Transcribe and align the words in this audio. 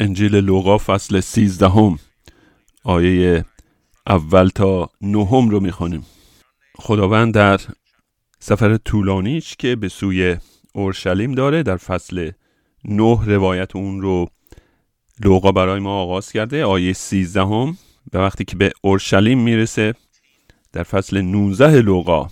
انجیل 0.00 0.36
لوقا 0.36 0.78
فصل 0.78 1.20
سیزدهم 1.20 1.98
آیه 2.84 3.44
اول 4.06 4.48
تا 4.48 4.90
نهم 5.00 5.48
رو 5.50 5.60
می‌خوانیم. 5.60 6.06
خداوند 6.76 7.34
در 7.34 7.60
سفر 8.38 8.76
طولانیش 8.76 9.56
که 9.56 9.76
به 9.76 9.88
سوی 9.88 10.36
اورشلیم 10.74 11.32
داره 11.32 11.62
در 11.62 11.76
فصل 11.76 12.30
نه 12.84 13.24
روایت 13.24 13.76
اون 13.76 14.00
رو 14.00 14.30
لوقا 15.24 15.52
برای 15.52 15.80
ما 15.80 16.02
آغاز 16.02 16.32
کرده 16.32 16.64
آیه 16.64 16.92
سیزدهم. 16.92 17.76
به 18.12 18.18
وقتی 18.18 18.44
که 18.44 18.56
به 18.56 18.72
اورشلیم 18.82 19.38
می‌رسه 19.38 19.94
در 20.72 20.82
فصل 20.82 21.20
19 21.20 21.80
لوقا 21.80 22.28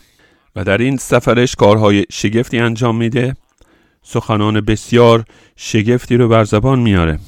و 0.57 0.65
در 0.65 0.79
این 0.79 0.97
سفرش 0.97 1.55
کارهای 1.55 2.05
شگفتی 2.13 2.59
انجام 2.59 2.97
میده 2.97 3.37
سخنان 4.03 4.61
بسیار 4.61 5.25
شگفتی 5.57 6.17
رو 6.17 6.29
بر 6.29 6.45
زبان 6.45 6.79
میاره 6.79 7.19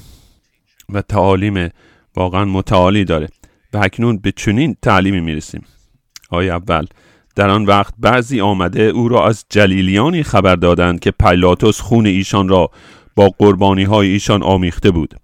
و 0.91 1.01
تعالیم 1.01 1.69
واقعا 2.15 2.45
متعالی 2.45 3.05
داره. 3.05 3.27
و 3.73 3.77
اکنون 3.77 4.17
به 4.17 4.31
چنین 4.31 4.75
تعلیمی 4.81 5.19
می‌رسیم. 5.19 5.65
آیه 6.29 6.53
اول 6.53 6.85
در 7.35 7.49
آن 7.49 7.65
وقت 7.65 7.93
بعضی 7.99 8.41
آمده 8.41 8.81
او 8.81 9.09
را 9.09 9.27
از 9.27 9.45
جلیلیانی 9.49 10.23
خبر 10.23 10.55
دادند 10.55 10.99
که 10.99 11.11
پیلاتوس 11.11 11.81
خون 11.81 12.05
ایشان 12.05 12.47
را 12.47 12.69
با 13.15 13.29
قربانی 13.37 13.83
های 13.83 14.07
ایشان 14.07 14.43
آمیخته 14.43 14.91
بود. 14.91 15.15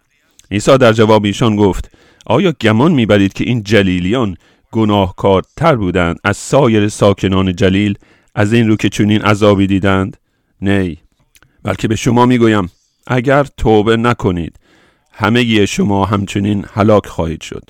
عیسی 0.51 0.77
در 0.77 0.93
جواب 0.93 1.25
ایشان 1.25 1.55
گفت 1.55 1.91
آیا 2.25 2.53
گمان 2.61 2.91
می‌برید 2.91 3.33
که 3.33 3.43
این 3.43 3.63
جلیلیان 3.63 4.37
گناهکارتر 4.71 5.75
بودند 5.75 6.19
از 6.23 6.37
سایر 6.37 6.87
ساکنان 6.87 7.55
جلیل 7.55 7.97
از 8.35 8.53
این 8.53 8.67
رو 8.67 8.75
که 8.75 8.89
چنین 8.89 9.21
عذابی 9.21 9.67
دیدند؟ 9.67 10.17
نه 10.61 10.97
بلکه 11.63 11.87
به 11.87 11.95
شما 11.95 12.25
می‌گویم 12.25 12.71
اگر 13.07 13.43
توبه 13.43 13.97
نکنید 13.97 14.59
همه 15.19 15.65
شما 15.65 16.05
همچنین 16.05 16.65
هلاک 16.73 17.05
خواهید 17.05 17.41
شد. 17.41 17.63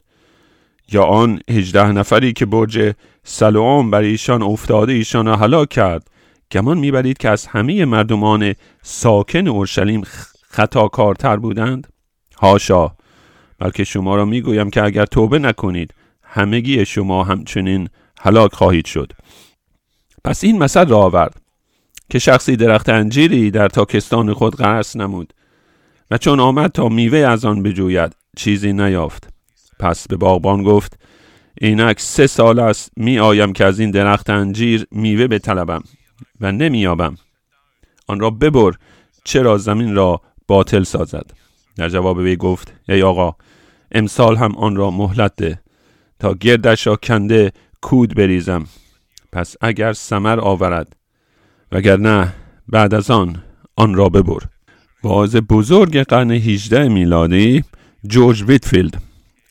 یا 0.91 1.03
آن 1.03 1.39
هجده 1.49 1.91
نفری 1.91 2.33
که 2.33 2.45
برج 2.45 2.93
سلوام 3.23 3.91
بر 3.91 4.01
ایشان 4.01 4.43
افتاده 4.43 4.93
ایشان 4.93 5.25
را 5.25 5.35
هلاک 5.35 5.69
کرد 5.69 6.07
گمان 6.51 6.77
می‌برید 6.77 7.17
که 7.17 7.29
از 7.29 7.47
همه 7.47 7.85
مردمان 7.85 8.55
ساکن 8.81 9.47
اورشلیم 9.47 10.03
خطاکارتر 10.49 11.37
بودند؟ 11.37 11.87
هاشا 12.37 12.91
بلکه 13.59 13.83
شما 13.83 14.15
را 14.15 14.25
می‌گویم 14.25 14.69
که 14.69 14.83
اگر 14.83 15.05
توبه 15.05 15.39
نکنید 15.39 15.93
همگی 16.23 16.85
شما 16.85 17.23
همچنین 17.23 17.89
هلاک 18.19 18.53
خواهید 18.53 18.85
شد. 18.85 19.11
پس 20.23 20.43
این 20.43 20.57
مثل 20.57 20.87
را 20.87 20.97
آورد 20.97 21.41
که 22.09 22.19
شخصی 22.19 22.55
درخت 22.55 22.89
انجیری 22.89 23.51
در 23.51 23.67
تاکستان 23.67 24.33
خود 24.33 24.55
قرص 24.55 24.95
نمود. 24.95 25.33
و 26.11 26.17
چون 26.17 26.39
آمد 26.39 26.71
تا 26.71 26.89
میوه 26.89 27.17
از 27.17 27.45
آن 27.45 27.63
بجوید 27.63 28.15
چیزی 28.37 28.73
نیافت. 28.73 29.29
پس 29.79 30.07
به 30.07 30.15
باغبان 30.15 30.63
گفت 30.63 30.99
اینک 31.61 31.99
سه 31.99 32.27
سال 32.27 32.59
است 32.59 32.91
می 32.97 33.19
آیم 33.19 33.53
که 33.53 33.65
از 33.65 33.79
این 33.79 33.91
درخت 33.91 34.29
انجیر 34.29 34.87
میوه 34.91 35.27
بطلبم 35.27 35.83
و 36.41 36.51
نمییابم 36.51 37.15
آن 38.07 38.19
را 38.19 38.29
ببر 38.29 38.71
چرا 39.23 39.57
زمین 39.57 39.95
را 39.95 40.21
باطل 40.47 40.83
سازد؟ 40.83 41.31
در 41.75 41.89
جواب 41.89 42.17
وی 42.17 42.35
گفت 42.35 42.73
ای 42.89 43.03
آقا 43.03 43.35
امسال 43.91 44.35
هم 44.35 44.55
آن 44.55 44.75
را 44.75 44.91
مهلت 44.91 45.35
ده. 45.35 45.59
تا 46.19 46.33
گردش 46.33 46.87
را 46.87 46.95
کنده 46.95 47.51
کود 47.81 48.15
بریزم. 48.15 48.65
پس 49.31 49.55
اگر 49.61 49.93
سمر 49.93 50.39
آورد 50.39 50.95
وگرنه 51.71 52.33
بعد 52.67 52.93
از 52.93 53.11
آن 53.11 53.43
آن 53.75 53.93
را 53.93 54.09
ببر. 54.09 54.39
باز 55.07 55.35
بزرگ 55.35 55.97
قرن 55.97 56.31
18 56.31 56.87
میلادی 56.87 57.63
جورج 58.07 58.43
ویتفیلد 58.43 59.01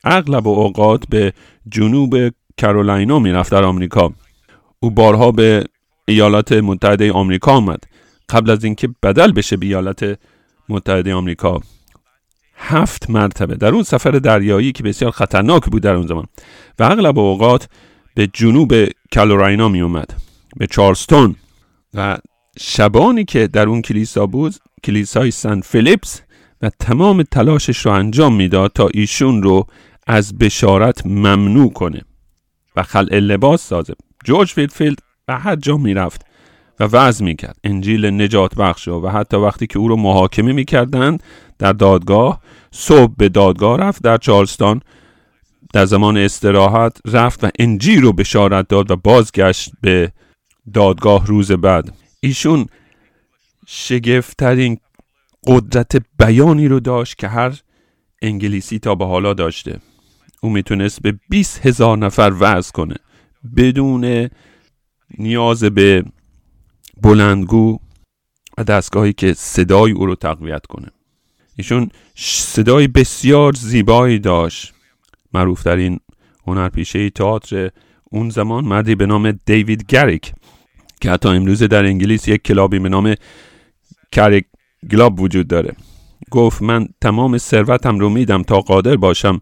اغلب 0.05 0.49
اوقات 0.49 1.05
به 1.09 1.33
جنوب 1.69 2.17
کرولاینا 2.59 3.19
می‌رفت 3.19 3.53
در 3.53 3.65
آمریکا. 3.65 4.12
او 4.81 4.91
بارها 4.91 5.33
به 5.33 5.65
ایالات 6.09 6.53
متحده 6.53 7.12
آمریکا 7.12 7.53
آمد 7.53 7.84
قبل 8.28 8.50
از 8.50 8.65
اینکه 8.65 8.89
بدل 9.03 9.33
بشه 9.33 9.56
به 9.56 9.67
ایالات 9.67 10.19
متحده 10.69 11.15
آمریکا. 11.15 11.61
هفت 12.56 13.11
مرتبه 13.11 13.55
در 13.55 13.69
اون 13.69 13.83
سفر 13.83 14.11
دریایی 14.11 14.73
که 14.73 14.83
بسیار 14.83 15.11
خطرناک 15.11 15.65
بود 15.65 15.83
در 15.83 15.94
اون 15.94 16.06
زمان 16.06 16.27
و 16.78 16.84
اغلب 16.84 17.19
اوقات 17.19 17.69
به 18.15 18.27
جنوب 18.33 18.75
کالوراینا 19.15 19.69
می 19.69 19.81
اومد 19.81 20.15
به 20.56 20.67
چارلستون 20.67 21.37
و 21.94 22.19
شبانی 22.59 23.25
که 23.25 23.47
در 23.47 23.69
اون 23.69 23.83
کلیسا 23.83 24.27
بود 24.27 24.55
کلیسای 24.84 25.31
سن 25.31 25.61
فیلیپس 25.61 26.22
و 26.62 26.71
تمام 26.78 27.22
تلاشش 27.22 27.87
رو 27.87 27.93
انجام 27.93 28.34
می‌داد 28.34 28.72
تا 28.75 28.89
ایشون 28.94 29.43
رو 29.43 29.67
از 30.06 30.39
بشارت 30.39 31.06
ممنوع 31.06 31.72
کنه 31.72 32.03
و 32.77 32.83
خلع 32.83 33.19
لباس 33.19 33.62
سازه. 33.62 33.94
جورج 34.25 34.53
ویتفیلد 34.53 34.99
به 35.27 35.34
هر 35.34 35.56
جا 35.56 35.77
می‌رفت 35.77 36.27
و 36.81 36.84
وعظ 36.84 37.25
می‌کرد. 37.25 37.56
انجیل 37.65 38.06
نجات 38.22 38.55
بخش 38.55 38.88
و 38.88 39.09
حتی 39.09 39.37
وقتی 39.37 39.67
که 39.67 39.78
او 39.78 39.88
رو 39.88 39.97
محاکمه 39.97 40.53
می‌کردند 40.53 41.23
در 41.59 41.73
دادگاه 41.73 42.41
صبح 42.71 43.15
به 43.17 43.28
دادگاه 43.28 43.78
رفت 43.78 44.03
در 44.03 44.17
چارلستون 44.17 44.81
در 45.73 45.84
زمان 45.84 46.17
استراحت 46.17 46.99
رفت 47.06 47.44
و 47.44 47.49
انجیل 47.59 48.03
رو 48.03 48.12
بشارت 48.12 48.69
داد 48.69 48.91
و 48.91 48.97
بازگشت 48.97 49.73
به 49.81 50.12
دادگاه 50.75 51.27
روز 51.27 51.53
بعد. 51.53 52.06
ایشون 52.26 52.66
شگفتترین 53.66 54.78
قدرت 55.47 55.97
بیانی 56.19 56.69
رو 56.69 56.81
داشت 56.81 57.19
که 57.19 57.28
هر 57.28 57.60
انگلیسی 58.22 58.78
تا 58.78 58.94
به 58.94 59.06
حالا 59.06 59.34
داشته. 59.34 59.81
او 60.41 60.50
می‌تونست 60.50 61.03
به 61.03 61.19
20 61.28 61.66
هزار 61.66 61.98
نفر 61.98 62.32
وعظ 62.41 62.70
کنه. 62.70 62.94
بدون 63.56 64.28
نیاز 65.19 65.64
به 65.64 66.04
بلندگو 67.03 67.78
و 68.58 68.64
دستگاهی 68.64 69.12
که 69.12 69.34
صدای 69.34 69.93
او 69.93 70.06
رو 70.06 70.14
تقویت 70.14 70.66
کنه. 70.66 70.88
ایشون 71.56 71.91
صدای 72.16 72.88
بسیار 72.88 73.53
زیبایی 73.53 74.19
داشت. 74.19 74.75
معروف 75.32 75.62
در 75.62 75.76
این 75.76 76.00
هنرپیشه 76.47 77.10
تئاتر 77.10 77.70
اون 78.04 78.31
زمان 78.31 78.64
مردی 78.64 78.94
به 78.94 79.06
نام 79.06 79.31
دیوید 79.47 79.87
گریک. 79.87 80.32
که 81.01 81.11
حتی 81.11 81.29
امروز 81.29 81.62
در 81.62 81.84
انگلیس 81.84 82.29
یک 82.29 82.43
کلابی 82.43 82.79
به 82.79 82.89
نام 82.89 83.15
کریک 84.12 84.45
گلاب 84.91 85.21
وجود 85.21 85.49
داره. 85.49 85.77
گفت 86.31 86.62
من 86.62 86.89
تمام 87.01 87.39
ثروتم 87.39 87.99
رو 87.99 88.09
میدم 88.09 88.43
تا 88.43 88.61
قادر 88.61 88.97
باشم 88.97 89.41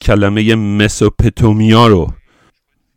کلمه 0.00 0.54
مسوپتومیا 0.54 1.86
رو 1.86 2.12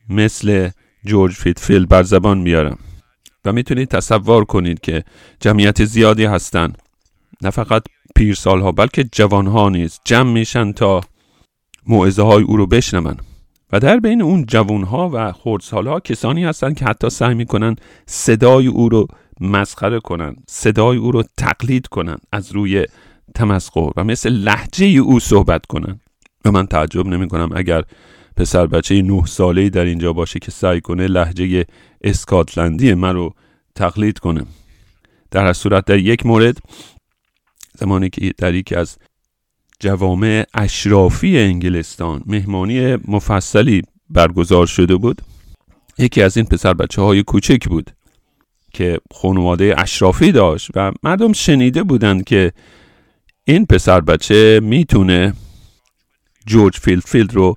مثل 0.09 0.69
جورج 1.05 1.33
فیتفیل 1.33 1.85
بر 1.85 2.03
زبان 2.03 2.43
بیارم. 2.43 2.77
و 3.45 3.51
می‌تونید 3.53 3.87
تصور 3.87 4.45
کنید 4.45 4.79
که 4.79 5.03
جمعیت 5.39 5.85
زیادی 5.85 6.25
هستن. 6.25 6.73
نه 7.41 7.49
فقط 7.49 7.83
پیرسال 8.15 8.71
بلکه 8.71 9.03
جوان 9.03 9.47
ها 9.47 9.69
نیز 9.69 9.99
جمع 10.05 10.31
میشن 10.31 10.71
تا 10.71 11.01
موعظه 11.87 12.21
های 12.21 12.43
او 12.43 12.57
رو 12.57 12.67
بشنون. 12.67 13.17
و 13.71 13.79
در 13.79 13.99
بین 13.99 14.21
اون 14.21 14.45
جوان 14.45 14.83
ها 14.83 15.09
و 15.13 15.31
خردسال 15.31 15.87
ها 15.87 15.99
کسانی 15.99 16.43
هستن 16.45 16.73
که 16.73 16.85
حتی 16.85 17.09
سعی 17.09 17.33
می‌کنن 17.33 17.75
صدای 18.05 18.67
او 18.67 18.89
رو 18.89 19.07
مسخره 19.41 19.99
کنن 19.99 20.35
صدای 20.47 20.97
او 20.97 21.11
رو 21.11 21.23
تقلید 21.37 21.87
کنن 21.87 22.17
از 22.31 22.51
روی 22.51 22.85
تمسخر 23.35 23.89
و 23.95 24.03
مثل 24.03 24.29
لحجه 24.29 24.85
او 24.85 25.19
صحبت 25.19 25.65
کنن 25.65 25.99
و 26.45 26.51
من 26.51 26.65
تعجب 26.65 27.07
نمی 27.07 27.27
کنم 27.27 27.49
اگر 27.55 27.83
پسر 28.37 28.67
بچه 28.67 29.01
نه 29.01 29.25
ساله 29.25 29.69
در 29.69 29.85
اینجا 29.85 30.13
باشه 30.13 30.39
که 30.39 30.51
سعی 30.51 30.81
کنه 30.81 31.07
لحجه 31.07 31.65
اسکاتلندی 32.01 32.93
من 32.93 33.15
رو 33.15 33.33
تقلید 33.75 34.19
کنه. 34.19 34.45
در 35.31 35.53
صورت 35.53 35.85
در 35.85 35.97
یک 35.97 36.25
مورد 36.25 36.57
زمانی 37.77 38.09
که 38.09 38.33
در 38.37 38.53
یکی 38.53 38.75
از 38.75 38.97
جوامع 39.79 40.45
اشرافی 40.53 41.39
انگلستان 41.39 42.23
مهمانی 42.25 42.95
مفصلی 42.95 43.81
برگزار 44.09 44.65
شده 44.65 44.95
بود. 44.95 45.21
یکی 45.97 46.21
از 46.21 46.37
این 46.37 46.45
پسر 46.45 46.73
بچه 46.73 47.01
های 47.01 47.23
کوچک 47.23 47.67
بود 47.67 47.91
که 48.73 48.99
خانواده 49.13 49.75
اشرافی 49.77 50.31
داشت 50.31 50.69
و 50.75 50.91
مردم 51.03 51.33
شنیده 51.33 51.83
بودند 51.83 52.23
که 52.23 52.51
این 53.43 53.65
پسر 53.65 54.01
بچه 54.01 54.59
می‌تونه 54.63 55.33
جورج 56.47 56.77
ویتفیلد 56.77 57.33
رو 57.33 57.55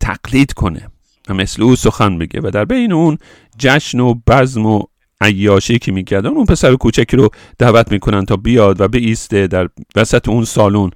تقلید 0.00 0.52
کنه 0.52 0.88
و 1.28 1.34
مثل 1.34 1.62
او 1.62 1.76
سخن 1.76 2.18
بگه 2.18 2.40
و 2.42 2.50
در 2.50 2.64
بین 2.64 2.92
اون 2.92 3.18
جشن 3.58 4.00
و 4.00 4.14
بزم 4.26 4.66
و 4.66 4.82
عیاشی 5.20 5.78
که 5.78 5.92
می‌کردن 5.92 6.30
اون 6.30 6.46
پسر 6.46 6.74
کوچکی 6.74 7.16
رو 7.16 7.28
دعوت 7.58 7.92
می‌کنن 7.92 8.24
تا 8.24 8.36
بیاد 8.36 8.80
و 8.80 8.88
ایسته 8.92 9.46
در 9.46 9.68
وسط 9.96 10.28
اون 10.28 10.44
سالن 10.44 10.90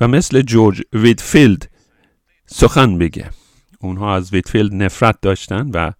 و 0.00 0.08
مثل 0.08 0.42
جورج 0.42 0.82
ویتفیلد 0.92 1.70
سخن 2.46 2.98
بگه 2.98 3.30
اونها 3.80 4.16
از 4.16 4.32
ویتفیلد 4.34 4.74
نفرت 4.74 5.20
داشتن 5.22 5.70
و 5.74 5.92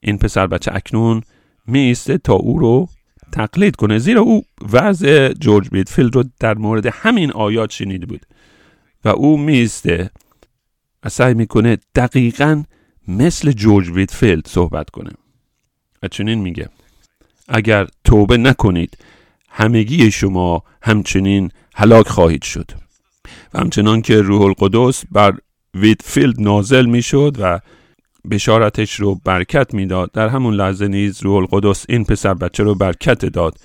این 0.00 0.18
پسر 0.18 0.46
بچه 0.46 0.74
اکنون 0.74 1.22
ایسته 1.72 2.18
تا 2.18 2.34
او 2.34 2.58
رو 2.58 2.88
تقلید 3.32 3.76
کنه. 3.76 3.98
زیرا 3.98 4.20
او 4.20 4.42
وعظ 4.72 5.32
جورج 5.32 5.68
ویتفیلد 5.70 6.14
رو 6.14 6.24
در 6.40 6.54
مورد 6.54 6.86
همین 6.86 7.32
آیات 7.32 7.70
شنیده 7.70 8.06
بود 8.06 8.26
و 9.04 9.08
او 9.08 9.38
می‌ایسته 9.38 10.10
و 11.04 11.08
سعی 11.08 11.34
می‌کنه 11.34 11.78
دقیقا 11.94 12.64
مثل 13.08 13.52
جورج 13.52 13.90
ویتفیلد 13.90 14.48
صحبت 14.48 14.90
کنه. 14.90 15.10
و 16.02 16.08
چنین 16.08 16.38
میگه. 16.38 16.68
اگر 17.48 17.86
توبه 18.04 18.36
نکنید 18.36 18.98
همگی 19.48 20.10
شما 20.10 20.62
همچنین 20.82 21.50
هلاک 21.74 22.08
خواهید 22.08 22.42
شد. 22.42 22.70
و 23.54 23.58
همچنان 23.58 24.02
که 24.02 24.22
روح 24.22 24.42
القدس 24.42 25.04
بر 25.12 25.34
ویتفیلد 25.74 26.40
نازل 26.40 26.86
می‌شد 26.86 27.36
و 27.40 27.60
بشارتش 28.30 28.94
رو 28.94 29.20
برکت 29.24 29.74
می‌داد 29.74 30.12
در 30.12 30.28
همون 30.28 30.54
لحظه 30.54 30.88
نیز 30.88 31.22
روح 31.22 31.36
القدس 31.36 31.84
این 31.88 32.04
پسر 32.04 32.34
بچه 32.34 32.62
رو 32.62 32.74
برکت 32.74 33.24
داد 33.24 33.58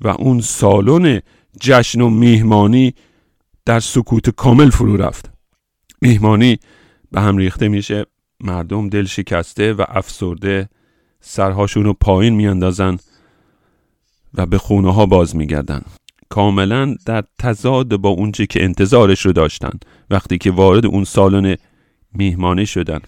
و 0.00 0.08
اون 0.08 0.40
سالن 0.40 1.20
جشن 1.60 2.00
و 2.00 2.10
میهمانی 2.10 2.94
در 3.64 3.80
سکوت 3.80 4.30
کامل 4.30 4.70
فرو 4.70 4.96
رفت. 4.96 5.30
میهمانی 6.02 6.58
به 7.12 7.20
هم 7.20 7.36
ریخته 7.36 7.68
میشه 7.68 8.06
مردم 8.40 8.88
دل 8.88 9.04
شکسته 9.04 9.72
و 9.72 9.84
افسرده 9.88 10.68
سرهاشون 11.20 11.84
رو 11.84 11.92
پایین 11.92 12.34
میاندازن 12.34 12.98
و 14.34 14.46
به 14.46 14.58
خونه 14.58 14.94
ها 14.94 15.06
باز 15.06 15.36
میگردن. 15.36 15.82
کاملا 16.28 16.96
در 17.06 17.24
تضاد 17.38 17.96
با 17.96 18.08
اونچه 18.08 18.46
که 18.46 18.64
انتظارش 18.64 19.26
رو 19.26 19.32
داشتن. 19.32 19.70
وقتی 20.10 20.38
که 20.38 20.50
وارد 20.50 20.86
اون 20.86 21.04
سالن 21.04 21.56
میهمانی 22.12 22.66
شدن. 22.66 23.00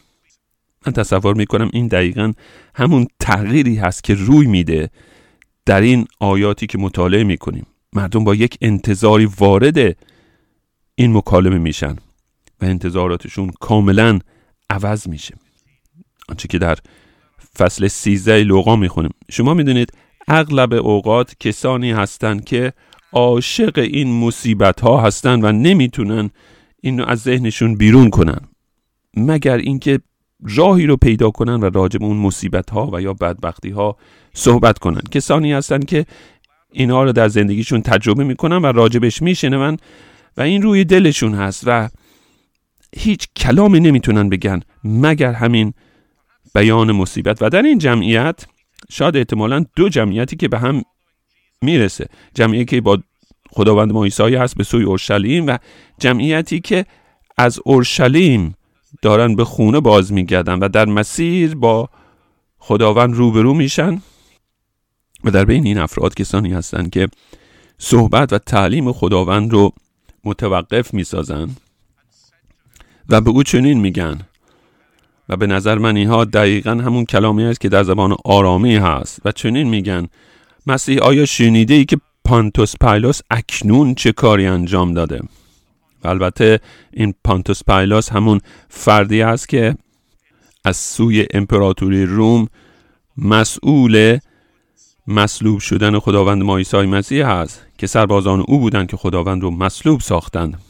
من 0.86 0.92
تصور 0.92 1.34
می‌کنم 1.34 1.70
این 1.72 1.86
دقیقا 1.86 2.32
همون 2.74 3.06
تغییری 3.20 3.76
هست 3.76 4.04
که 4.04 4.14
روی 4.14 4.46
میده 4.46 4.90
در 5.66 5.80
این 5.80 6.06
آیاتی 6.20 6.66
که 6.66 6.78
مطالعه 6.78 7.24
می‌کنیم. 7.24 7.66
مردم 7.92 8.24
با 8.24 8.34
یک 8.34 8.58
انتظاری 8.60 9.24
وارد 9.24 9.96
این 10.94 11.16
مکالمه 11.16 11.58
میشن 11.58 11.96
و 12.60 12.64
انتظاراتشون 12.64 13.50
کاملا 13.60 14.18
عوض 14.70 15.08
میشه. 15.08 15.34
آنچه 16.28 16.48
که 16.48 16.58
در 16.58 16.78
فصل 17.58 17.88
13 17.88 18.42
لوقا 18.42 18.76
می‌خونیم. 18.76 19.10
شما 19.30 19.54
می‌دونید 19.54 19.92
اغلب 20.28 20.72
اوقات 20.72 21.34
کسانی 21.40 21.92
هستند 21.92 22.44
که 22.44 22.72
عاشق 23.12 23.78
این 23.78 24.20
مصیبت 24.20 24.80
ها 24.80 25.00
هستند 25.00 25.44
و 25.44 25.52
نمی‌تونن 25.52 26.30
اینو 26.82 27.04
از 27.04 27.20
ذهنشون 27.20 27.74
بیرون 27.74 28.10
کنن. 28.10 28.40
مگر 29.16 29.56
اینکه 29.56 30.00
راهی 30.56 30.86
رو 30.86 30.96
پیدا 30.96 31.30
کنن 31.30 31.60
و 31.60 31.70
راجب 31.74 32.02
اون 32.02 32.16
مصیبت 32.16 32.70
ها 32.70 32.90
و 32.92 33.00
یا 33.02 33.12
بدبختی 33.12 33.70
ها 33.70 33.96
صحبت 34.34 34.78
کنن. 34.78 35.00
کسانی 35.10 35.52
هستند 35.52 35.84
که 35.84 36.06
اینها 36.72 37.04
رو 37.04 37.12
در 37.12 37.28
زندگیشون 37.28 37.82
تجربه 37.82 38.24
می‌کنن 38.24 38.56
و 38.56 38.66
راجبش 38.66 39.22
میشنون 39.22 39.76
و 40.36 40.42
این 40.42 40.62
روی 40.62 40.84
دلشون 40.84 41.34
هست 41.34 41.62
و 41.66 41.88
هیچ 42.96 43.28
کلامی 43.36 43.80
نمی‌تونن 43.80 44.28
بگن 44.28 44.60
مگر 44.84 45.32
همین 45.32 45.72
بیان 46.54 46.92
مصیبت. 46.92 47.42
و 47.42 47.50
در 47.50 47.62
این 47.62 47.78
جمعیت 47.78 48.46
شاید 48.90 49.16
احتمالا 49.16 49.64
دو 49.76 49.88
جمعیتی 49.88 50.36
که 50.36 50.48
به 50.48 50.58
هم 50.58 50.82
می‌رسه. 51.64 52.06
جمعیتی 52.34 52.64
که 52.64 52.80
با 52.80 52.98
خداوند 53.50 53.92
ما 53.92 54.04
عیسی 54.04 54.34
هست 54.34 54.56
به 54.56 54.64
سوی 54.64 54.84
اورشلیم 54.84 55.46
و 55.46 55.58
جمعیتی 55.98 56.60
که 56.60 56.86
از 57.36 57.60
اورشلیم 57.64 58.54
دارن 59.02 59.36
به 59.36 59.44
خونه 59.44 59.80
باز 59.80 60.12
میگردن 60.12 60.58
و 60.58 60.68
در 60.68 60.84
مسیر 60.84 61.54
با 61.54 61.88
خداوند 62.58 63.14
روبرو 63.14 63.54
میشن. 63.54 64.02
و 65.24 65.30
در 65.30 65.44
بین 65.44 65.66
این 65.66 65.78
افراد 65.78 66.14
کسانی 66.14 66.52
هستند 66.52 66.90
که 66.90 67.08
صحبت 67.78 68.32
و 68.32 68.38
تعلیم 68.38 68.92
خداوند 68.92 69.52
رو 69.52 69.72
متوقف 70.24 70.94
می‌سازن 70.94 71.48
و 73.08 73.20
به 73.20 73.30
او 73.30 73.42
چنین 73.42 73.80
میگن. 73.80 74.20
و 75.28 75.36
به 75.36 75.46
نظر 75.46 75.78
من 75.78 75.96
اینها 75.96 76.24
دقیقا 76.24 76.70
همون 76.70 77.04
کلامی 77.04 77.44
است 77.44 77.60
که 77.60 77.68
در 77.68 77.82
زبان 77.82 78.16
آرامی 78.24 78.76
هست 78.76 79.20
و 79.24 79.32
چنین 79.32 79.68
میگن. 79.68 80.08
مسیح 80.70 80.98
آیا 80.98 81.26
شنیده 81.26 81.74
ای 81.74 81.84
که 81.84 81.96
پانتوس 82.24 82.74
پایلوس 82.80 83.20
اکنون 83.30 83.94
چه 83.94 84.12
کاری 84.12 84.46
انجام 84.46 84.94
داده؟ 84.94 85.20
البته 86.04 86.60
این 86.92 87.14
پانتوس 87.24 87.64
پایلوس 87.64 88.08
همون 88.12 88.40
فردی 88.68 89.22
است 89.22 89.48
که 89.48 89.76
از 90.64 90.76
سوی 90.76 91.26
امپراتوری 91.34 92.06
روم 92.06 92.48
مسئول 93.16 94.18
مصلوب 95.06 95.60
شدن 95.60 95.98
خداوند 95.98 96.42
ما 96.42 96.56
عیسی 96.56 96.86
مسیح 96.86 97.26
هست 97.26 97.66
که 97.78 97.86
سربازان 97.86 98.44
او 98.48 98.58
بودند 98.58 98.90
که 98.90 98.96
خداوند 98.96 99.42
رو 99.42 99.50
مصلوب 99.50 100.00
ساختند. 100.00 100.60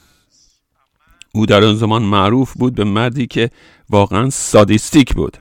او 1.34 1.46
در 1.46 1.64
آن 1.64 1.74
زمان 1.74 2.02
معروف 2.02 2.52
بود 2.52 2.74
به 2.74 2.84
مردی 2.84 3.26
که 3.26 3.50
واقعا 3.90 4.30
سادیستیک 4.30 5.14
بود. 5.14 5.38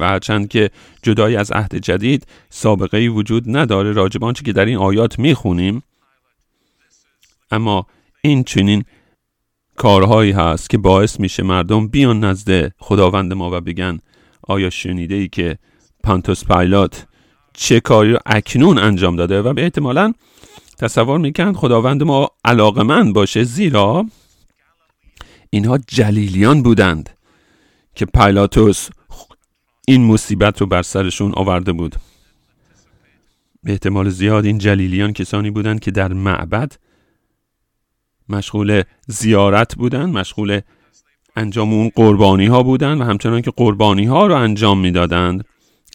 و 0.00 0.08
هرچند 0.08 0.48
که 0.48 0.70
جدای 1.02 1.36
از 1.36 1.52
عهد 1.52 1.76
جدید 1.76 2.26
سابقه 2.50 2.98
ای 2.98 3.08
وجود 3.08 3.56
نداره 3.56 3.92
راجب 3.92 4.24
آنچه 4.24 4.42
که 4.42 4.52
در 4.52 4.64
این 4.64 4.76
آیات 4.76 5.18
می‌خونیم. 5.18 5.82
اما 7.50 7.86
این 8.22 8.44
چنین 8.44 8.84
کارهایی 9.76 10.32
هست 10.32 10.70
که 10.70 10.78
باعث 10.78 11.20
میشه 11.20 11.42
مردم 11.42 11.88
بیان 11.88 12.24
نزد 12.24 12.72
خداوند 12.78 13.32
ما 13.32 13.50
و 13.50 13.60
بگن 13.60 13.98
آیا 14.42 14.70
شنیده 14.70 15.14
ای 15.14 15.28
که 15.28 15.58
پانتوس 16.04 16.44
پایلات 16.44 17.06
چه 17.52 17.80
کاری 17.80 18.12
رو 18.12 18.18
اکنون 18.26 18.78
انجام 18.78 19.16
داده؟ 19.16 19.42
و 19.42 19.52
به 19.52 19.62
احتمالا 19.62 20.12
تصور 20.78 21.18
می‌کند 21.18 21.56
خداوند 21.56 22.02
ما 22.02 22.30
علاقمند 22.44 23.14
باشه 23.14 23.44
زیرا 23.44 24.06
اینها 25.50 25.78
جلیلیان 25.78 26.62
بودند 26.62 27.10
که 27.94 28.06
پایلاتوس 28.06 28.88
این 29.90 30.04
مصیبت 30.04 30.60
رو 30.60 30.66
بر 30.66 30.82
سرشون 30.82 31.32
آورده 31.36 31.72
بود. 31.72 31.96
به 33.62 33.72
احتمال 33.72 34.08
زیاد 34.08 34.44
این 34.44 34.58
جلیلیان 34.58 35.12
کسانی 35.12 35.50
بودند 35.50 35.80
که 35.80 35.90
در 35.90 36.12
معبد 36.12 36.72
مشغول 38.28 38.82
زیارت 39.06 39.74
بودند 39.74 40.14
مشغول 40.14 40.60
انجام 41.36 41.72
اون 41.72 41.90
قربانی 41.94 42.46
ها 42.46 42.62
بودند 42.62 43.00
و 43.00 43.04
همچنان 43.04 43.42
که 43.42 43.50
قربانی 43.56 44.04
ها 44.04 44.26
رو 44.26 44.34
انجام 44.34 44.80
می‌دادند 44.80 45.44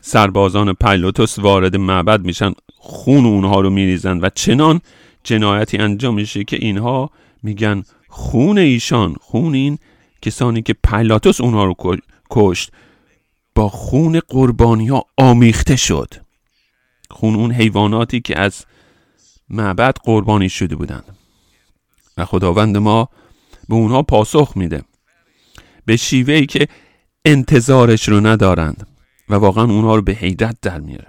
سربازان 0.01 0.73
پایلوتوس 0.73 1.39
وارد 1.39 1.75
معبد 1.75 2.25
میشن 2.25 2.53
خون 2.77 3.25
اونها 3.25 3.61
رو 3.61 3.69
میریزند 3.69 4.23
و 4.23 4.29
چنان 4.29 4.81
جنایتی 5.23 5.77
انجام 5.77 6.15
میشه 6.15 6.43
که 6.43 6.57
اینها 6.61 7.09
میگن 7.43 7.83
خون 8.07 8.57
ایشان 8.57 9.15
خون 9.21 9.53
این 9.53 9.77
کسانی 10.21 10.61
که 10.61 10.75
پایلاتوس 10.83 11.41
اونها 11.41 11.65
رو 11.65 11.75
کشت. 12.29 12.71
با 13.55 13.69
خون 13.69 14.19
قربانی 14.19 14.87
ها 14.87 15.05
آمیخته 15.17 15.75
شد. 15.75 16.13
خون 17.09 17.35
اون 17.35 17.51
حیواناتی 17.51 18.21
که 18.21 18.39
از 18.39 18.65
معبد 19.49 19.97
قربانی 20.03 20.49
شده 20.49 20.75
بودند. 20.75 21.17
و 22.17 22.25
خداوند 22.25 22.77
ما 22.77 23.09
به 23.69 23.75
اونها 23.75 24.01
پاسخ 24.01 24.53
میده. 24.55 24.83
به 25.85 25.97
شیوهی 25.97 26.45
که 26.45 26.67
انتظارش 27.25 28.09
رو 28.09 28.27
ندارند 28.27 28.87
و 29.29 29.35
واقعا 29.35 29.63
اونها 29.63 29.95
رو 29.95 30.01
به 30.01 30.11
حیرت 30.11 30.57
در 30.61 30.79
میاره. 30.79 31.07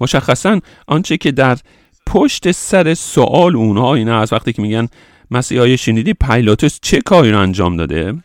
مشخصا 0.00 0.60
آنچه 0.86 1.16
که 1.16 1.32
در 1.32 1.58
پشت 2.06 2.50
سر 2.50 2.94
سوال 2.94 3.56
اونها 3.56 3.94
این 3.94 4.08
است 4.08 4.32
وقتی 4.32 4.52
که 4.52 4.62
میگن 4.62 4.88
مسیحای 5.30 5.78
شنیدی 5.78 6.14
پایلاتوس 6.14 6.78
چه 6.82 7.00
کاری 7.00 7.30
رو 7.30 7.38
انجام 7.38 7.76
داده؟ 7.76 8.22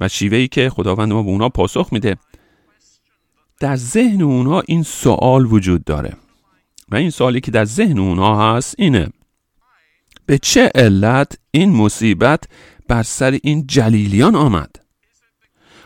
و 0.00 0.08
شیوهی 0.08 0.48
که 0.48 0.70
خداوند 0.70 1.12
ما 1.12 1.22
به 1.22 1.28
اونها 1.28 1.48
پاسخ 1.48 1.88
میده. 1.92 2.16
در 3.60 3.76
ذهن 3.76 4.22
اونها 4.22 4.62
این 4.66 4.82
سوال 4.82 5.46
وجود 5.46 5.84
داره. 5.84 6.16
و 6.88 6.96
این 6.96 7.10
سوالی 7.10 7.40
که 7.40 7.50
در 7.50 7.64
ذهن 7.64 7.98
اونها 7.98 8.56
هست 8.56 8.74
اینه 8.78 9.08
به 10.26 10.38
چه 10.38 10.70
علت 10.74 11.38
این 11.50 11.70
مصیبت 11.70 12.44
بر 12.88 13.02
سر 13.02 13.38
این 13.42 13.66
جلیلیان 13.66 14.34
آمد؟ 14.34 14.76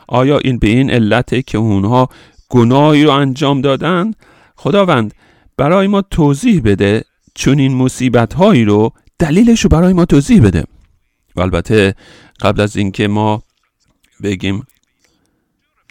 آیا 0.08 0.38
این 0.38 0.58
به 0.58 0.66
این 0.66 0.90
علته 0.90 1.42
که 1.42 1.58
اونها 1.58 2.08
گناهی 2.48 3.04
رو 3.04 3.10
انجام 3.10 3.60
دادن؟ 3.60 4.10
خداوند 4.56 5.14
برای 5.56 5.86
ما 5.86 6.02
توضیح 6.02 6.62
بده 6.64 7.04
چون 7.34 7.58
این 7.58 7.74
مصیبت 7.74 8.34
هایی 8.34 8.64
رو 8.64 8.92
دلیلش 9.18 9.60
رو 9.60 9.68
برای 9.68 9.92
ما 9.92 10.04
توضیح 10.04 10.42
بده. 10.42 10.64
و 11.36 11.40
البته 11.40 11.94
قبل 12.40 12.60
از 12.60 12.76
اینکه 12.76 13.08
ما 13.08 13.42
بگیم 14.22 14.66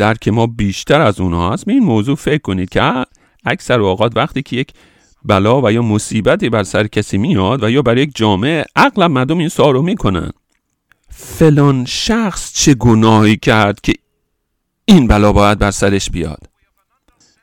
درک 0.01 0.27
ما 0.27 0.47
بیشتر 0.47 1.01
از 1.01 1.19
اونها 1.19 1.53
هست 1.53 1.65
به 1.65 1.73
این 1.73 1.83
موضوع 1.83 2.15
فکر 2.15 2.41
کنید 2.41 2.69
که 2.69 3.05
اکثر 3.45 3.79
اوقات 3.79 4.17
وقتی 4.17 4.41
که 4.41 4.55
یک 4.55 4.71
بلا 5.25 5.61
و 5.61 5.71
یا 5.71 5.81
مصیبتی 5.81 6.49
بر 6.49 6.63
سر 6.63 6.87
کسی 6.87 7.17
میاد 7.17 7.63
و 7.63 7.69
یا 7.69 7.81
بر 7.81 7.97
یک 7.97 8.11
جامعه 8.15 8.65
اغلب 8.75 9.11
مردم 9.11 9.37
این 9.37 9.49
سوال 9.49 9.73
رو 9.73 9.81
می‌کنن. 9.81 10.31
فلان 11.09 11.85
شخص 11.85 12.53
چه 12.53 12.73
گناهی 12.73 13.37
کرد 13.37 13.81
که 13.81 13.93
این 14.85 15.07
بلا 15.07 15.33
باید 15.33 15.59
بر 15.59 15.71
سرش 15.71 16.09
بیاد؟ 16.09 16.49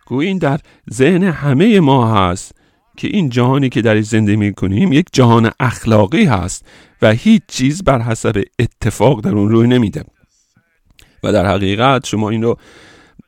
گویا 0.07 0.29
این 0.29 0.39
در 0.39 0.61
ذهن 0.93 1.23
همه 1.23 1.81
ما 1.81 2.15
هست 2.15 2.53
که 2.97 3.09
این 3.09 3.29
جهانی 3.29 3.69
که 3.69 3.83
در 3.83 4.01
زندگی 4.01 4.37
می 4.37 4.55
کنیم 4.55 4.93
یک 4.93 5.07
جهان 5.13 5.51
اخلاقی 5.61 6.25
هست 6.25 6.65
و 7.03 7.13
هیچ 7.13 7.43
چیز 7.49 7.85
بر 7.85 8.01
حسب 8.01 8.43
اتفاق 8.59 9.21
در 9.21 9.31
اون 9.31 9.49
روی 9.49 9.69
نمیده. 9.69 10.05
و 11.23 11.33
در 11.33 11.47
حقیقت 11.47 12.07
شما 12.07 12.31
این 12.31 12.43
رو 12.43 12.59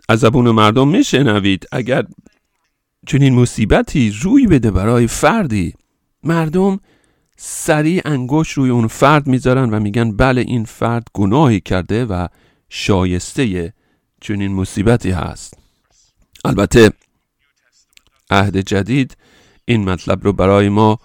از 0.08 0.20
زبون 0.20 0.50
مردم 0.50 0.88
میشنوید. 0.88 1.66
اگر 1.72 2.04
چنین 3.06 3.34
مصیبتی 3.34 4.14
روی 4.22 4.46
بده 4.46 4.70
برای 4.70 5.06
فردی 5.06 5.74
مردم 6.24 6.80
سریع 7.36 8.02
انگوش 8.04 8.52
روی 8.52 8.70
اون 8.70 8.86
فرد 8.86 9.26
می‌ذارن 9.26 9.70
و 9.70 9.80
میگن 9.80 10.16
بله 10.16 10.40
این 10.40 10.64
فرد 10.64 11.08
گناهی 11.14 11.60
کرده 11.60 12.04
و 12.04 12.26
شایسته 12.68 13.72
چنین 14.20 14.54
مصیبتی 14.54 15.10
هست. 15.10 15.54
البته 16.44 16.90
عهد 18.30 18.56
جدید 18.56 19.16
این 19.64 19.84
مطلب 19.84 20.24
رو 20.24 20.32
برای 20.32 20.68
ما 20.68 20.98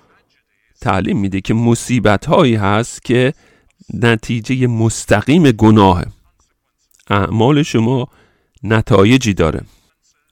تعلیم 0.81 1.19
میده 1.19 1.41
که 1.41 1.53
مصیبت 1.53 2.25
هایی 2.25 2.55
هست 2.55 3.05
که 3.05 3.33
نتیجه 3.93 4.67
مستقیم 4.67 5.51
گناه. 5.51 6.05
اعمال 7.09 7.63
شما 7.63 8.07
نتایجی 8.63 9.33
داره. 9.33 9.61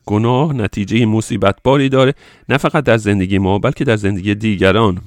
گناه 0.05 0.53
نتیجه 0.53 1.05
مصیبت 1.05 1.55
باری 1.63 1.89
داره 1.89 2.13
نه 2.49 2.57
فقط 2.57 2.83
در 2.83 2.97
زندگی 2.97 3.37
ما 3.37 3.59
بلکه 3.59 3.83
در 3.83 3.95
زندگی 3.95 4.35
دیگران. 4.35 5.01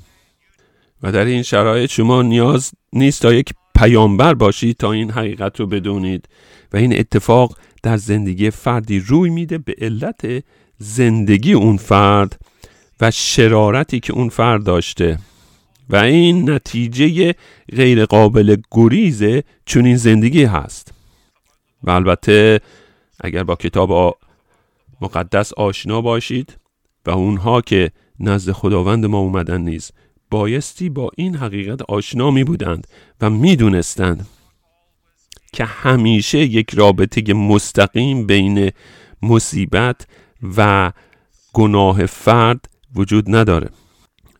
و 1.03 1.13
در 1.13 1.25
این 1.25 1.43
شرایط 1.43 1.91
شما 1.91 2.23
نیاز 2.23 2.71
نیست 2.93 3.23
تا 3.23 3.33
یک 3.33 3.51
پیامبر 3.75 4.35
باشید 4.35 4.77
تا 4.77 4.93
این 4.93 5.11
حقیقت 5.11 5.61
رو 5.61 5.67
بدونید. 5.67 6.29
و 6.73 6.77
این 6.77 6.99
اتفاق 6.99 7.59
در 7.83 7.97
زندگی 7.97 8.51
فردی 8.51 9.01
روی 9.01 9.31
میده 9.31 9.59
به 9.59 9.75
علت 9.79 10.45
زندگی 10.79 11.53
اون 11.53 11.77
فرد 11.77 12.41
و 13.01 13.11
شرارتی 13.11 14.01
که 14.01 14.13
اون 14.13 14.29
فرد 14.29 14.65
داشته. 14.65 15.19
و 15.91 15.97
این 15.97 16.51
نتیجه 16.51 17.35
غیر 17.77 18.05
قابل 18.05 18.57
گریز 18.71 19.23
چون 19.67 19.87
این 19.87 19.97
زندگی 19.97 20.45
هست. 20.45 20.96
و 21.83 21.91
البته 21.91 22.61
اگر 23.21 23.45
با 23.45 23.55
کتاب 23.55 24.19
مقدس 25.01 25.53
آشنا 25.53 26.01
باشید 26.01 26.59
و 27.07 27.11
اونها 27.11 27.61
که 27.61 27.91
نزد 28.21 28.53
خداوند 28.53 29.07
ما 29.07 29.19
اومدن 29.19 29.61
نیز 29.61 29.91
بایستی 30.31 30.89
با 30.89 31.11
این 31.17 31.37
حقیقت 31.37 31.83
آشنا 31.83 32.31
می 32.31 32.45
بودند 32.45 32.87
و 33.21 33.31
می 33.31 33.57
دونستند 33.57 34.27
که 35.53 35.65
همیشه 35.65 36.39
یک 36.39 36.75
رابطه 36.75 37.35
مستقیم 37.35 38.27
بین 38.27 38.71
مصیبت 39.23 40.07
و 40.57 40.93
گناه 41.53 42.07
فرد 42.07 42.69
وجود 42.95 43.35
نداره. 43.37 43.71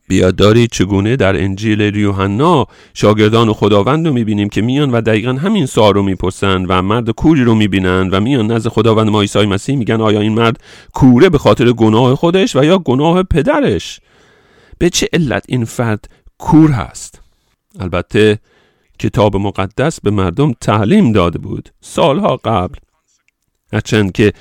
بیاد 0.09 0.65
چگونه 0.65 1.17
در 1.17 1.37
انجیل 1.37 1.97
یوحنا 1.97 2.67
شاگردان 2.95 3.53
خداوند 3.53 4.07
رو 4.07 4.13
می‌بینیم 4.13 4.49
که 4.49 4.63
میان 4.63 4.91
و 4.91 5.01
دقیقا 5.01 5.33
همین 5.33 5.67
سوال 5.67 5.95
رو 5.95 6.03
می‌پرسن 6.03 6.65
و 6.69 6.83
مرد 6.83 7.11
کوری 7.11 7.45
رو 7.45 7.55
می‌بینن 7.55 8.11
و 8.13 8.21
میان 8.21 8.53
نزد 8.53 8.69
خداوند 8.69 9.09
ما 9.09 9.21
عیسی 9.21 9.47
مسیح 9.47 9.77
میگن 9.77 10.01
آیا 10.01 10.21
این 10.21 10.33
مرد 10.33 10.61
کوره 10.95 11.29
به 11.29 11.39
خاطر 11.39 11.73
گناه 11.73 12.15
خودش 12.15 12.57
و 12.57 12.65
یا 12.65 12.79
گناه 12.79 13.23
پدرش؟ 13.23 14.01
به 14.79 14.91
چه 14.91 15.09
علت 15.13 15.45
این 15.49 15.65
فرد 15.65 16.09
کور 16.39 16.71
هست؟ 16.71 17.21
البته 17.81 18.39
کتاب 18.99 19.37
مقدس 19.37 20.01
به 20.01 20.11
مردم 20.11 20.53
تعلیم 20.61 21.13
داده 21.13 21.39
بود 21.39 21.69
سالها 21.81 22.37
قبل. 22.37 22.79
هرچند 23.73 24.13
که 24.13 24.33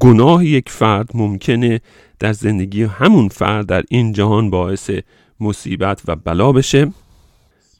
گناه 0.00 0.44
یک 0.44 0.68
فرد 0.68 1.10
ممکنه 1.14 1.80
در 2.18 2.32
زندگی 2.32 2.82
همون 2.82 3.28
فرد 3.28 3.66
در 3.66 3.84
این 3.88 4.12
جهان 4.12 4.50
باعث 4.50 4.90
مصیبت 5.40 6.02
و 6.08 6.16
بلا 6.16 6.52
بشه. 6.52 6.92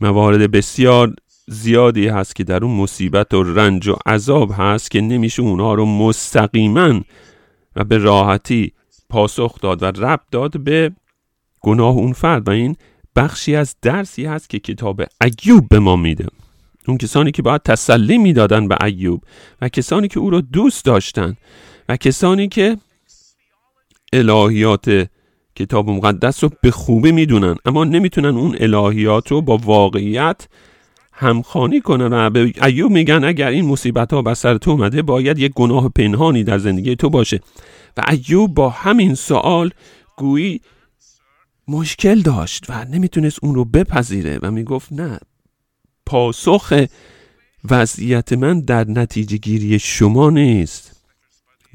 موارد 0.00 0.50
بسیار 0.50 1.14
زیادی 1.46 2.08
هست 2.08 2.36
که 2.36 2.44
در 2.44 2.64
اون 2.64 2.76
مصیبت 2.76 3.34
و 3.34 3.42
رنج 3.42 3.88
و 3.88 3.96
عذاب 4.06 4.52
هست 4.56 4.90
که 4.90 5.00
نمیشه 5.00 5.42
اونها 5.42 5.74
رو 5.74 5.86
مستقیما 5.86 7.00
و 7.76 7.84
به 7.84 7.98
راحتی 7.98 8.72
پاسخ 9.08 9.60
داد 9.60 9.82
و 9.82 9.86
رب 9.86 10.20
داد 10.30 10.60
به 10.60 10.92
گناه 11.60 11.94
اون 11.94 12.12
فرد. 12.12 12.48
و 12.48 12.50
این 12.50 12.76
بخشی 13.16 13.56
از 13.56 13.76
درسی 13.82 14.24
هست 14.24 14.50
که 14.50 14.58
کتاب 14.58 15.02
ایوب 15.24 15.68
به 15.68 15.78
ما 15.78 15.96
میده. 15.96 16.26
اون 16.88 16.98
کسانی 16.98 17.30
که 17.30 17.42
باید 17.42 17.62
تسلی 17.62 18.18
می‌دادن 18.18 18.68
به 18.68 18.76
ایوب 18.84 19.22
و 19.60 19.68
کسانی 19.68 20.08
که 20.08 20.20
او 20.20 20.30
را 20.30 20.40
دوست 20.40 20.84
داشتن 20.84 21.36
و 21.88 21.96
کسانی 21.96 22.48
که 22.48 22.76
الهیات 24.12 25.08
کتاب 25.54 25.90
مقدس 25.90 26.44
رو 26.44 26.50
به 26.62 26.70
خوبی 26.70 27.12
می‌دونن 27.12 27.56
اما 27.64 27.84
نمی‌تونن 27.84 28.36
اون 28.36 28.56
الهیات 28.60 29.30
رو 29.30 29.42
با 29.42 29.56
واقعیت 29.56 30.48
همخانی 31.12 31.80
کنن. 31.80 32.12
و 32.12 32.30
به 32.30 32.52
ایوب 32.62 32.92
میگن 32.92 33.24
اگر 33.24 33.48
این 33.48 33.64
مصیبت 33.64 34.12
ها 34.12 34.22
بر 34.22 34.34
سر 34.34 34.56
تو 34.56 34.70
اومده 34.70 35.02
باید 35.02 35.38
یک 35.38 35.52
گناه 35.52 35.88
پنهانی 35.88 36.44
در 36.44 36.58
زندگی 36.58 36.96
تو 36.96 37.10
باشه. 37.10 37.40
و 37.96 38.02
ایوب 38.10 38.54
با 38.54 38.68
همین 38.70 39.14
سوال 39.14 39.70
گویی 40.16 40.60
مشکل 41.68 42.20
داشت 42.20 42.64
و 42.68 42.84
نمی‌تونست 42.84 43.38
اون 43.42 43.54
رو 43.54 43.64
بپذیره 43.64 44.38
و 44.42 44.50
می‌گفت 44.50 44.92
نه 44.92 45.18
پاسخ 46.06 46.86
وضعیت 47.70 48.32
من 48.32 48.60
در 48.60 48.84
نتیجه 48.84 49.36
گیری 49.36 49.78
شما 49.78 50.30
نیست. 50.30 50.87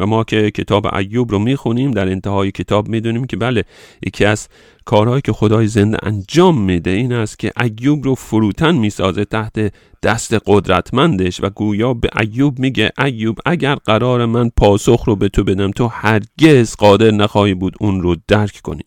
ما 0.05 0.23
که 0.23 0.51
کتاب 0.51 0.95
ایوب 0.95 1.31
رو 1.31 1.39
می‌خونیم 1.39 1.91
در 1.91 2.07
انتهای 2.09 2.51
کتاب 2.51 2.87
می‌دونیم 2.87 3.25
که 3.25 3.37
بله 3.37 3.63
یکی 4.05 4.25
از 4.25 4.47
کارهایی 4.85 5.21
که 5.21 5.33
خدای 5.33 5.67
زنده 5.67 5.97
انجام 6.03 6.61
میده 6.61 6.89
این 6.89 7.13
است 7.13 7.39
که 7.39 7.51
ایوب 7.61 8.03
رو 8.03 8.15
فروتن 8.15 8.75
می‌سازه 8.75 9.25
تحت 9.25 9.73
دست 10.03 10.35
قدرتمندش 10.45 11.43
و 11.43 11.49
گویا 11.49 11.93
به 11.93 12.09
ایوب 12.19 12.59
میگه 12.59 12.91
ایوب 13.03 13.37
اگر 13.45 13.75
قرار 13.75 14.25
من 14.25 14.49
پاسخ 14.57 15.03
رو 15.07 15.15
به 15.15 15.29
تو 15.29 15.43
بدم 15.43 15.71
تو 15.71 15.87
هرگز 15.87 16.75
قادر 16.75 17.11
نخواهی 17.11 17.53
بود 17.53 17.75
اون 17.79 18.01
رو 18.01 18.15
درک 18.27 18.61
کنی. 18.63 18.83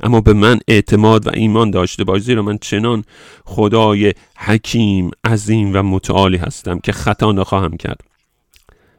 اما 0.00 0.20
به 0.20 0.32
من 0.32 0.58
اعتماد 0.68 1.26
و 1.26 1.30
ایمان 1.34 1.70
داشته 1.70 2.04
باش 2.04 2.22
زیرا 2.22 2.42
من 2.42 2.58
چنان 2.58 3.04
خدای 3.44 4.12
حکیم 4.36 5.10
عظیم 5.24 5.70
و 5.74 5.82
متعالی 5.82 6.36
هستم 6.36 6.78
که 6.78 6.92
خطا 6.92 7.32
نخواهم 7.32 7.76
کرد. 7.76 8.00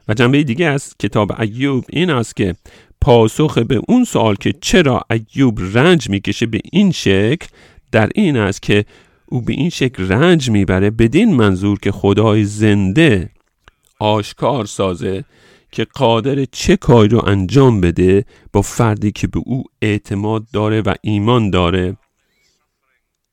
و 0.08 0.14
جنبه 0.14 0.42
دیگه 0.42 0.66
از 0.66 0.94
کتاب 0.98 1.40
ایوب 1.40 1.84
این 1.88 2.10
است 2.10 2.36
که 2.36 2.54
پاسخ 3.00 3.58
به 3.58 3.80
اون 3.88 4.04
سوال 4.04 4.34
که 4.34 4.54
چرا 4.60 5.04
ایوب 5.10 5.60
رنج 5.74 6.10
می‌کشه 6.10 6.46
به 6.46 6.60
این 6.72 6.92
شکل 6.92 7.46
در 7.92 8.10
این 8.14 8.36
است 8.36 8.62
که 8.62 8.84
او 9.26 9.40
به 9.42 9.52
این 9.52 9.70
شکل 9.70 10.08
رنج 10.08 10.50
می‌بره 10.50 10.90
بدین 10.90 11.34
منظور 11.34 11.78
که 11.78 11.92
خدای 11.92 12.44
زنده 12.44 13.30
آشکار 13.98 14.64
سازه 14.64 15.24
که 15.72 15.86
قادر 15.94 16.44
چه 16.44 16.76
کاری 16.76 17.08
رو 17.08 17.28
انجام 17.28 17.80
بده 17.80 18.24
با 18.52 18.62
فردی 18.62 19.12
که 19.12 19.26
به 19.26 19.40
او 19.46 19.64
اعتماد 19.82 20.46
داره 20.52 20.80
و 20.80 20.94
ایمان 21.02 21.50
داره. 21.50 21.96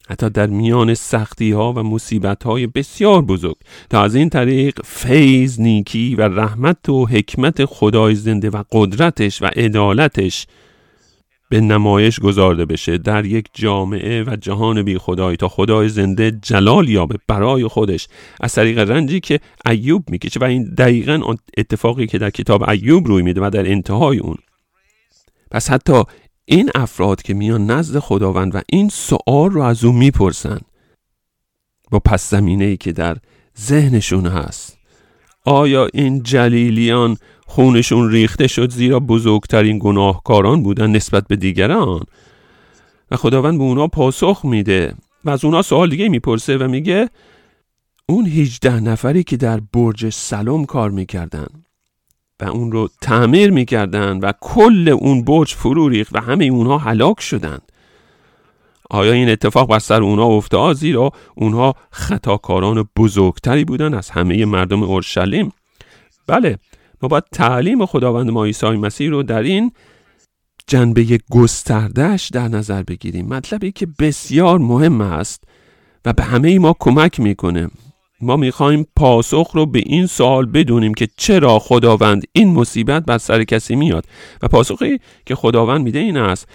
حتی 0.10 0.30
در 0.30 0.48
میان 0.48 0.94
سختی 0.94 1.52
ها 1.52 1.74
و 1.74 1.84
مصیبت 1.84 2.44
های 2.44 2.68
بسیار 2.68 3.22
بزرگ. 3.22 3.56
تا 3.90 4.04
از 4.04 4.16
این 4.16 4.30
طریق 4.30 4.80
فیض 4.86 5.60
نیکی 5.60 6.16
و 6.16 6.22
رحمت 6.22 6.90
و 6.90 7.06
حکمت 7.06 7.66
خدای 7.66 8.16
زنده 8.16 8.50
و 8.50 8.64
قدرتش 8.72 9.42
و 9.42 9.46
عدالتش 9.46 10.48
به 11.50 11.62
نمایش 11.62 12.20
گذارده 12.20 12.66
بشه. 12.66 12.98
در 12.98 13.26
یک 13.26 13.48
جامعه 13.54 14.24
و 14.24 14.36
جهان 14.36 14.84
بی 14.84 14.98
خدای 14.98 15.36
تا 15.36 15.48
خدای 15.48 15.90
زنده 15.90 16.32
جلال 16.42 16.90
یابه 16.90 17.16
برای 17.28 17.68
خودش. 17.68 18.08
از 18.42 18.54
طریق 18.54 18.80
رنجی 18.80 19.20
که 19.20 19.40
ایوب 19.70 20.10
می‌کشه 20.10 20.40
و 20.40 20.44
این 20.44 20.64
دقیقا 20.64 21.36
اتفاقی 21.58 22.08
که 22.08 22.18
در 22.18 22.30
کتاب 22.30 22.70
ایوب 22.70 23.08
روی 23.08 23.24
میده 23.24 23.42
و 23.42 23.50
در 23.50 23.72
انتهای 23.72 24.18
اون. 24.18 24.38
پس 25.52 25.70
حتی 25.70 26.04
این 26.46 26.70
افراد 26.76 27.22
که 27.22 27.34
میان 27.34 27.72
نزد 27.72 28.00
خداوند 28.00 28.56
و 28.56 28.62
این 28.70 28.90
سوال 28.90 29.50
رو 29.52 29.62
از 29.62 29.84
او 29.84 29.92
می‌پرسن 29.92 30.60
با 31.92 32.00
پس 32.00 32.30
زمینه 32.30 32.66
ای 32.66 32.78
که 32.78 32.92
در 32.92 33.18
ذهنشون 33.60 34.28
هست 34.28 34.78
آیا 35.46 35.88
این 35.94 36.24
جلیلیان 36.24 37.18
خونشون 37.48 38.12
ریخته 38.12 38.48
شد 38.48 38.72
زیرا 38.72 39.00
بزرگترین 39.00 39.80
گناهکاران 39.82 40.64
بودن 40.64 40.92
نسبت 40.92 41.28
به 41.28 41.36
دیگران؟ 41.36 42.02
و 43.12 43.16
خداوند 43.16 43.58
به 43.58 43.64
اونا 43.64 43.88
پاسخ 43.88 44.42
میده 44.44 44.96
و 45.26 45.30
از 45.30 45.46
اونا 45.46 45.62
سوال 45.62 45.90
دیگه 45.90 46.10
می‌پرسه 46.10 46.58
و 46.58 46.68
میگه 46.68 47.10
اون 48.10 48.26
18 48.26 48.80
نفری 48.80 49.24
که 49.24 49.38
در 49.38 49.60
برج 49.74 50.10
سلام 50.10 50.66
کار 50.66 50.92
می‌کردن 50.92 51.63
و 52.42 52.46
اون 52.46 52.72
رو 52.72 52.90
تعمیر 53.02 53.52
می‌کردن 53.52 54.18
و 54.18 54.32
کل 54.42 54.90
اون 54.90 55.24
برج 55.24 55.54
فرو 55.54 55.90
ریخت 55.90 56.16
و 56.16 56.22
همه 56.22 56.46
اونها 56.46 56.78
هلاک 56.78 57.22
شدند. 57.22 57.62
آیا 58.90 59.12
این 59.12 59.30
اتفاق 59.30 59.70
بر 59.70 59.80
سر 59.80 60.04
اونها 60.04 60.26
افتاد؟ 60.26 60.76
زیرا 60.76 61.12
اونها 61.36 61.76
خطاکاران 61.92 62.90
بزرگتری 62.98 63.66
بودن 63.66 63.94
از 63.94 64.10
همه 64.10 64.46
مردم 64.46 64.84
اورشلیم. 64.84 65.52
بله 66.28 66.58
ما 67.02 67.10
باید 67.10 67.24
تعلیم 67.32 67.86
خداوند 67.86 68.30
ما 68.30 68.46
عیسی 68.46 68.70
مسیح 68.70 69.10
رو 69.10 69.24
در 69.24 69.44
این 69.44 69.72
جنبه 70.68 71.20
گستردهش 71.32 72.30
در 72.34 72.48
نظر 72.48 72.84
بگیریم. 72.84 73.28
مطلبی 73.28 73.72
که 73.72 73.88
بسیار 74.00 74.60
مهم 74.60 75.02
است 75.02 75.44
و 76.06 76.14
به 76.14 76.24
همه 76.24 76.60
ما 76.60 76.76
کمک 76.80 77.20
می‌کنه. 77.20 77.70
ما 78.24 78.38
می‌خوایم 78.38 78.88
پاسخ 78.96 79.52
رو 79.54 79.66
به 79.66 79.80
این 79.86 80.06
سوال 80.06 80.46
بدونیم 80.46 80.94
که 80.94 81.08
چرا 81.18 81.60
خداوند 81.60 82.24
این 82.32 82.54
مصیبت 82.54 83.06
بر 83.06 83.18
سر 83.18 83.44
کسی 83.44 83.76
میاد. 83.76 84.06
و 84.42 84.48
پاسخی 84.48 85.00
که 85.26 85.36
خداوند 85.36 85.82
میده 85.82 86.00
این 86.00 86.18
است 86.18 86.48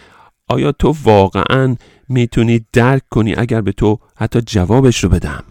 آیا 0.49 0.73
تو 0.73 0.95
واقعا 1.05 1.77
می‌تونی 2.09 2.67
درک 2.73 3.03
کنی 3.11 3.35
اگر 3.35 3.61
به 3.61 3.73
تو 3.73 3.99
حتی 4.17 4.41
جوابش 4.41 5.05
رو 5.05 5.11
بدم؟ 5.11 5.45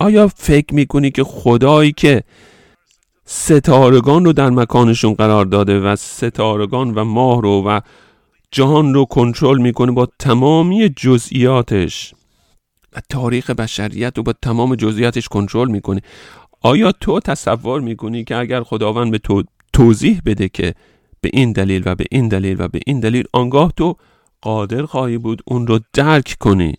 آیا 0.00 0.28
فکر 0.28 0.74
می‌کنی 0.74 1.10
که 1.10 1.24
خدایی 1.24 1.92
که 1.92 2.22
ستارگان 3.24 4.24
رو 4.24 4.32
در 4.32 4.50
مکانشون 4.50 5.14
قرار 5.14 5.44
داده 5.44 5.80
و 5.80 5.96
ستارگان 5.96 6.94
و 6.94 7.04
ماه 7.04 7.42
رو 7.42 7.62
و 7.66 7.80
جهان 8.50 8.94
رو 8.94 9.04
کنترل 9.04 9.58
می‌کنه 9.58 9.92
با 9.92 10.08
تمامی 10.18 10.88
جزئیاتش 10.88 12.14
و 12.96 13.00
تاریخ 13.08 13.50
بشریت 13.50 14.12
رو 14.16 14.22
با 14.22 14.32
تمام 14.42 14.74
جزئیاتش 14.74 15.28
کنترل 15.28 15.70
می‌کنه 15.70 16.00
آیا 16.60 16.92
تو 16.92 17.20
تصور 17.20 17.80
می‌کنی 17.80 18.24
که 18.24 18.36
اگر 18.36 18.62
خداوند 18.62 19.10
به 19.10 19.18
تو 19.18 19.42
توضیح 19.72 20.20
بده 20.26 20.48
که 20.48 20.74
به 21.20 21.30
این 21.32 21.52
دلیل 21.52 21.82
و 21.86 21.94
به 21.94 22.04
این 22.10 22.28
دلیل 22.28 22.56
و 22.60 22.68
به 22.68 22.80
این 22.86 23.00
دلیل 23.00 23.24
آنگاه 23.32 23.72
تو 23.76 23.96
قادر 24.40 24.86
خواهی 24.86 25.18
بود 25.18 25.42
اون 25.46 25.66
رو 25.66 25.80
درک 25.92 26.36
کنی؟ 26.40 26.74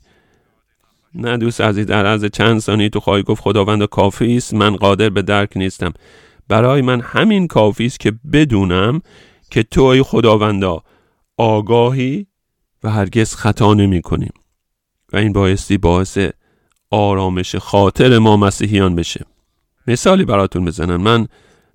نه 1.16 1.38
دوست 1.38 1.62
عزیز 1.62 1.86
در 1.86 2.06
از 2.06 2.26
چند 2.26 2.60
ثانیه 2.60 2.90
تو 2.90 3.00
خواهی 3.00 3.24
گفت 3.24 3.42
خداوند 3.42 3.86
کافی 3.86 4.38
است 4.38 4.54
من 4.54 4.76
قادر 4.76 5.10
به 5.10 5.22
درک 5.22 5.58
نیستم. 5.58 5.94
برای 6.48 6.82
من 6.82 7.02
همین 7.02 7.48
کافی 7.48 7.86
است 7.86 8.00
که 8.00 8.14
بدونم 8.34 9.02
که 9.52 9.64
تو 9.64 9.84
ای 9.84 10.04
خداوندا 10.04 10.84
آگاهی 11.38 12.28
و 12.84 12.90
هرگز 12.90 13.36
خطا 13.36 13.74
نمی 13.74 14.02
کنیم 14.02 14.34
و 15.14 15.18
این 15.18 15.34
بایستی 15.34 15.78
باعث 15.78 16.18
آرامش 16.92 17.56
خاطر 17.56 18.20
ما 18.20 18.38
مسیحیان 18.38 18.96
بشه. 18.96 19.26
مثالی 19.88 20.26
براتون 20.26 20.66
بزنم. 20.66 21.02
من 21.02 21.28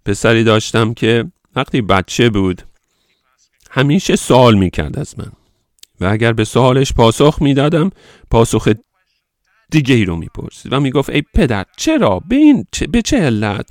پسری 0.05 0.45
داشتم 0.45 0.95
که 0.95 1.25
وقتی 1.57 1.81
بچه 1.81 2.31
بود 2.31 2.63
همیشه 3.71 4.17
سوال 4.17 4.55
می‌کرد 4.55 4.99
از 4.99 5.19
من. 5.19 5.33
و 6.01 6.07
اگر 6.07 6.33
به 6.33 6.45
سوالش 6.45 6.93
پاسخ 6.93 7.43
می‌دادم 7.43 7.91
پاسخ 8.31 8.69
دیگه 9.71 9.95
ای 9.95 10.05
رو 10.05 10.17
می‌پرسید 10.17 10.73
و 10.73 10.81
می‌گفت 10.81 11.11
ای 11.11 11.23
پدر 11.35 11.65
چرا؟ 11.77 12.21
به 12.29 12.37
این 12.37 12.67
چه 12.73 12.87
به 12.87 13.03
چه 13.03 13.17
علت؟ 13.17 13.67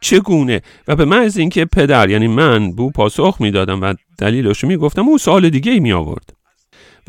چگونه؟ 0.00 0.62
و 0.88 0.96
به 0.96 1.04
محض 1.04 1.38
اینکه 1.38 1.64
پدر 1.64 2.10
یعنی 2.10 2.28
من 2.28 2.72
بو 2.72 2.90
پاسخ 2.90 3.36
می‌دادم 3.40 3.80
و 3.80 3.94
دلیلش 4.18 4.64
می‌گفتم 4.64 5.08
او 5.08 5.18
سوال 5.18 5.50
دیگه 5.50 5.72
ای 5.72 5.80
می 5.80 5.92
آورد 5.92 6.35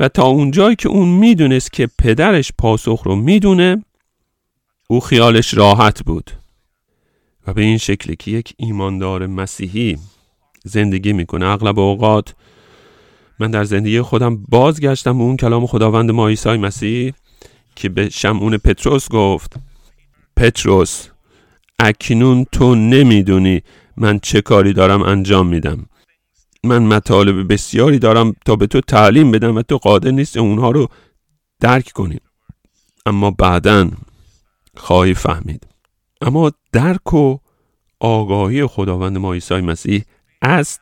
و 0.00 0.08
تا 0.08 0.26
اونجایی 0.26 0.76
که 0.76 0.88
اون 0.88 1.08
می‌دونست 1.08 1.72
که 1.72 1.88
پدرش 1.98 2.52
پاسخ 2.58 3.02
رو 3.04 3.16
می‌دونه 3.16 3.84
او 4.88 5.00
خیالش 5.00 5.54
راحت 5.54 6.02
بود 6.02 6.30
و 7.46 7.52
به 7.52 7.62
این 7.62 7.78
شکلی 7.78 8.16
که 8.16 8.30
یک 8.30 8.54
ایماندار 8.56 9.26
مسیحی 9.26 9.98
زندگی 10.64 11.12
می‌کنه. 11.12 11.46
اغلب 11.46 11.78
اوقات 11.78 12.34
من 13.38 13.50
در 13.50 13.64
زندگی 13.64 14.00
خودم 14.00 14.36
بازگشتم 14.48 15.18
به 15.18 15.24
اون 15.24 15.36
کلام 15.36 15.66
خداوند 15.66 16.10
ما 16.10 16.28
عیسی 16.28 16.56
مسیح 16.56 17.12
که 17.76 17.88
به 17.88 18.08
شمعون 18.08 18.56
پتروس 18.56 19.08
گفت 19.08 19.54
پتروس 20.36 21.08
اکنون 21.78 22.46
تو 22.52 22.74
نمی‌دونی 22.74 23.62
من 23.96 24.18
چه 24.18 24.40
کاری 24.40 24.72
دارم 24.72 25.02
انجام 25.02 25.46
میدم. 25.46 25.86
من 26.64 26.82
مطالب 26.82 27.52
بسیاری 27.52 27.98
دارم 27.98 28.34
تا 28.46 28.56
به 28.56 28.66
تو 28.66 28.80
تعلیم 28.80 29.30
بدم 29.30 29.56
و 29.56 29.62
تو 29.62 29.76
قادر 29.76 30.10
نیست 30.10 30.36
اونها 30.36 30.70
رو 30.70 30.88
درک 31.60 31.92
کنی. 31.94 32.18
اما 33.06 33.30
بعدا 33.30 33.90
خواهی 34.76 35.14
فهمید. 35.14 35.66
اما 36.20 36.52
درک 36.72 37.14
و 37.14 37.38
آگاهی 38.00 38.66
خداوند 38.66 39.18
ما 39.18 39.32
عیسی 39.32 39.54
مسیح 39.54 40.04
از 40.42 40.78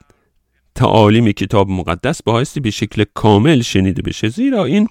تعالیم 0.74 1.32
کتاب 1.32 1.68
مقدس 1.68 2.22
بایستی 2.22 2.60
به 2.60 2.70
شکل 2.70 3.04
کامل 3.14 3.60
شنیده 3.60 4.02
بشه. 4.02 4.28
زیرا 4.28 4.64
این 4.64 4.88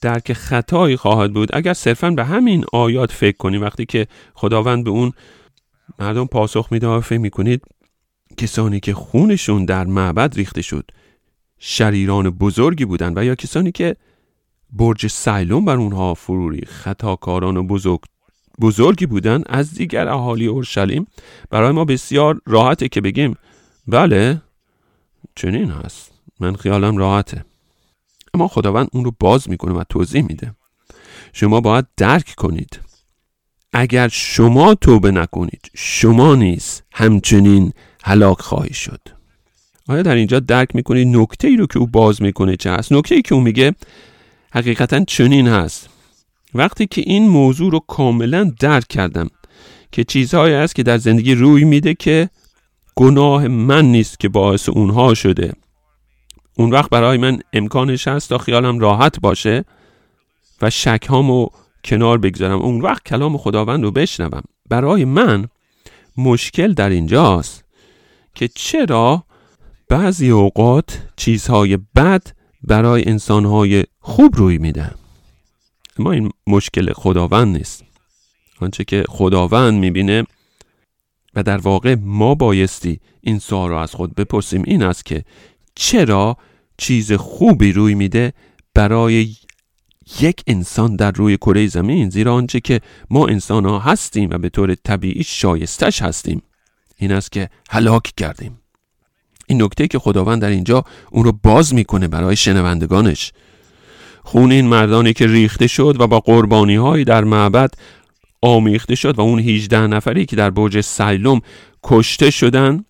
درک 0.00 0.32
خطایی 0.32 0.96
خواهد 0.96 1.32
بود. 1.32 1.48
اگر 1.52 1.72
صرفا 1.72 2.10
به 2.10 2.24
همین 2.24 2.64
آیات 2.72 3.12
فکر 3.12 3.36
کنیم 3.36 3.62
وقتی 3.62 3.86
که 3.86 4.06
خداوند 4.34 4.84
به 4.84 4.90
اون 4.90 5.12
مردم 5.98 6.26
پاسخ 6.26 6.68
میده 6.70 7.00
فکر 7.00 7.18
می‌کنید 7.18 7.62
کسانی 8.38 8.80
که 8.80 8.94
خونشون 8.94 9.64
در 9.64 9.84
معبد 9.84 10.34
ریخته 10.36 10.62
شد 10.62 10.90
شریران 11.58 12.30
بزرگی 12.30 12.84
بودند 12.84 13.18
و 13.18 13.24
یا 13.24 13.34
کسانی 13.34 13.72
که 13.72 13.96
برج 14.72 15.06
سیلون 15.06 15.64
بر 15.64 15.76
اونها 15.76 16.14
فروری 16.14 16.66
خطاکاران 16.66 17.56
و 17.56 17.62
بزرگ 17.62 18.00
بزرگی 18.60 19.06
بودند 19.06 19.44
از 19.46 19.74
دیگر 19.74 20.08
اهالی 20.08 20.46
اورشلیم 20.46 21.06
برای 21.50 21.72
ما 21.72 21.84
بسیار 21.84 22.40
راحته 22.46 22.88
که 22.88 23.00
بگیم 23.00 23.36
بله 23.86 24.42
چنین 25.34 25.70
هست. 25.70 26.12
من 26.40 26.56
خیالم 26.56 26.96
راحته. 26.96 27.44
اما 28.34 28.48
خداوند 28.48 28.88
اون 28.92 29.04
رو 29.04 29.12
باز 29.20 29.50
می‌کنه 29.50 29.72
و 29.72 29.84
توضیح 29.88 30.22
میده. 30.22 30.54
شما 31.32 31.60
باید 31.60 31.86
درک 31.96 32.34
کنید. 32.36 32.80
اگر 33.72 34.08
شما 34.08 34.74
توبه 34.74 35.10
نکنید 35.10 35.70
شما 35.74 36.34
نیز 36.34 36.82
همچنین 36.92 37.72
هلاک 38.04 38.40
خواهی 38.40 38.74
شد. 38.74 39.00
آیا 39.88 40.02
در 40.02 40.14
اینجا 40.14 40.40
درک 40.40 40.76
می‌کنید 40.76 41.16
نکته 41.16 41.48
ای 41.48 41.56
رو 41.56 41.66
که 41.66 41.78
او 41.78 41.86
باز 41.86 42.22
می‌کنه 42.22 42.56
چه 42.56 42.72
هست؟ 42.72 42.92
نکته 42.92 43.14
ای 43.14 43.22
که 43.22 43.34
او 43.34 43.40
میگه 43.40 43.74
حقیقتا 44.52 45.04
چنین 45.04 45.48
هست. 45.48 45.88
وقتی 46.54 46.86
که 46.86 47.02
این 47.06 47.28
موضوع 47.28 47.72
رو 47.72 47.80
کاملا 47.80 48.52
درک 48.60 48.88
کردم 48.88 49.30
که 49.92 50.04
چیزهایی 50.04 50.54
است 50.54 50.74
که 50.74 50.82
در 50.82 50.98
زندگی 50.98 51.34
روی 51.34 51.64
میده 51.64 51.94
که 51.94 52.30
گناه 52.94 53.48
من 53.48 53.84
نیست 53.84 54.20
که 54.20 54.28
باعث 54.28 54.68
اونها 54.68 55.14
شده. 55.14 55.52
اون 56.56 56.70
وقت 56.70 56.90
برای 56.90 57.18
من 57.18 57.38
امکانش 57.52 58.08
هست 58.08 58.28
تا 58.28 58.38
خیالم 58.38 58.78
راحت 58.78 59.20
باشه 59.20 59.64
و 60.62 60.70
شک 60.70 61.06
هامو 61.08 61.48
کنار 61.84 62.18
بگذارم. 62.18 62.58
اون 62.58 62.80
وقت 62.80 63.04
کلام 63.04 63.38
خداوند 63.38 63.84
رو 63.84 63.90
بشنوم. 63.90 64.42
برای 64.68 65.04
من 65.04 65.48
مشکل 66.16 66.72
در 66.72 66.88
اینجاست. 66.88 67.64
که 68.34 68.48
چرا 68.48 69.24
بعضی 69.88 70.30
اوقات 70.30 71.02
چیزهای 71.16 71.76
بد 71.76 72.26
برای 72.62 73.08
انسانهای 73.08 73.84
خوب 74.00 74.36
روی 74.36 74.58
میده. 74.58 74.90
اما 75.98 76.12
این 76.12 76.30
مشکل 76.46 76.92
خداوند 76.92 77.56
نیست. 77.56 77.84
آنچه 78.60 78.84
که 78.84 79.04
خداوند 79.08 79.74
می‌بینه 79.74 80.24
و 81.34 81.42
در 81.42 81.56
واقع 81.56 81.94
ما 81.94 82.34
بایستی 82.34 83.00
این 83.20 83.38
سوال 83.38 83.70
را 83.70 83.82
از 83.82 83.94
خود 83.94 84.14
بپرسیم 84.14 84.62
این 84.66 84.82
است 84.82 85.04
که 85.04 85.24
چرا 85.74 86.36
چیز 86.78 87.12
خوبی 87.12 87.72
روی 87.72 87.94
میده 87.94 88.32
برای 88.74 89.36
یک 90.20 90.42
انسان 90.46 90.96
در 90.96 91.10
روی 91.10 91.36
کره 91.36 91.66
زمین 91.66 92.10
زیرا 92.10 92.34
آنچه 92.34 92.60
که 92.60 92.80
ما 93.10 93.26
انسان 93.26 93.66
ها 93.66 93.78
هستیم 93.78 94.30
و 94.30 94.38
به 94.38 94.48
طور 94.48 94.74
طبیعی 94.74 95.24
شایستش 95.24 96.02
هستیم. 96.02 96.42
این 96.98 97.12
است 97.12 97.32
که 97.32 97.48
هلاک 97.70 98.12
کردیم. 98.16 98.60
این 99.46 99.62
نکته 99.62 99.88
که 99.88 99.98
خداوند 99.98 100.42
در 100.42 100.48
اینجا 100.48 100.84
اون 101.10 101.24
رو 101.24 101.32
باز 101.42 101.74
می‌کنه 101.74 102.08
برای 102.08 102.36
شنوندگانش. 102.36 103.32
خون 104.24 104.52
این 104.52 104.66
مردانی 104.66 105.12
که 105.12 105.26
ریخته 105.26 105.66
شد 105.66 105.96
و 106.00 106.06
با 106.06 106.20
قربانی 106.20 106.76
های 106.76 107.04
در 107.04 107.24
معبد 107.24 107.70
آمیخته 108.42 108.94
شد 108.94 109.18
و 109.18 109.20
اون 109.20 109.38
18 109.38 109.86
نفری 109.86 110.26
که 110.26 110.36
در 110.36 110.50
برج 110.50 110.80
سیلوم 110.80 111.40
کشته 111.82 112.30
شدن 112.30 112.84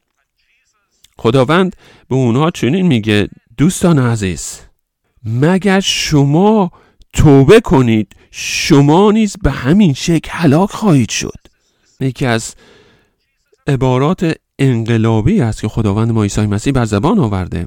خداوند 1.19 1.77
به 2.09 2.15
اونها 2.15 2.51
چنین 2.51 2.87
میگه 2.87 3.29
دوستان 3.57 3.99
عزیز 3.99 4.61
مگر 5.25 5.81
شما 5.81 6.71
توبه 7.13 7.61
کنید؟ 7.61 8.13
شما 8.31 9.13
نیز 9.13 9.37
به 9.43 9.51
همین 9.51 9.95
شکل 9.95 10.31
هلاک 10.33 10.71
خواهید 10.71 11.11
شد. 11.11 11.39
یکی 12.01 12.27
از 12.27 12.55
عبارات 13.69 14.35
انقلابی 14.59 15.41
است 15.41 15.61
که 15.61 15.69
خداوند 15.69 16.13
ما 16.13 16.23
عیسی 16.23 16.47
مسیح 16.47 16.73
بر 16.73 16.85
زبان 16.85 17.19
آورده. 17.19 17.67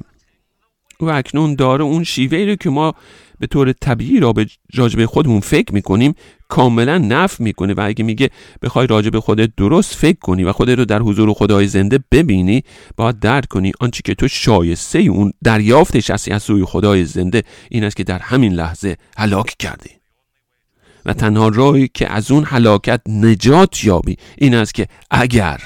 و 1.00 1.06
اکنون 1.06 1.56
داره 1.56 1.84
اون 1.84 2.04
شیوه 2.04 2.38
رو 2.38 2.56
که 2.56 2.70
ما 2.70 2.94
به 3.40 3.48
طور 3.48 3.72
طبیعی 3.72 4.20
را 4.20 4.34
به 4.34 4.46
راجب 4.74 5.06
خودمون 5.06 5.40
فکر 5.40 5.74
می‌کنیم 5.74 6.14
کاملا 6.48 6.98
نف 6.98 7.40
می‌کنه. 7.40 7.74
و 7.74 7.82
اگه 7.86 8.04
میگه 8.04 8.30
بخوای 8.62 8.88
راجب 8.88 9.20
خودت 9.20 9.50
درست 9.58 9.96
فکر 9.96 10.20
کنی 10.20 10.44
و 10.44 10.52
خودت 10.52 10.78
رو 10.78 10.86
در 10.86 11.00
حضور 11.00 11.34
خدای 11.34 11.68
زنده 11.68 12.00
ببینی 12.12 12.64
باید 12.98 13.20
درک 13.20 13.48
کنی 13.48 13.72
آنچه 13.80 14.02
که 14.06 14.16
تو 14.16 14.28
شایسته 14.28 15.00
اون 15.00 15.32
دریافتش 15.44 16.10
هستی 16.10 16.32
از 16.32 16.44
سوی 16.44 16.66
خدای 16.66 17.06
زنده. 17.06 17.44
این 17.70 17.84
است 17.84 17.96
که 17.96 18.04
در 18.04 18.20
همین 18.20 18.54
لحظه 18.54 18.98
هلاک 19.18 19.56
کردی. 19.60 19.90
و 21.06 21.14
تنها 21.14 21.48
راهی 21.48 21.90
که 21.94 22.14
از 22.14 22.32
اون 22.32 22.44
هلاکت 22.44 23.02
نجات 23.10 23.84
یابی 23.84 24.18
این 24.38 24.56
است 24.56 24.74
که 24.74 24.88
اگر 25.12 25.62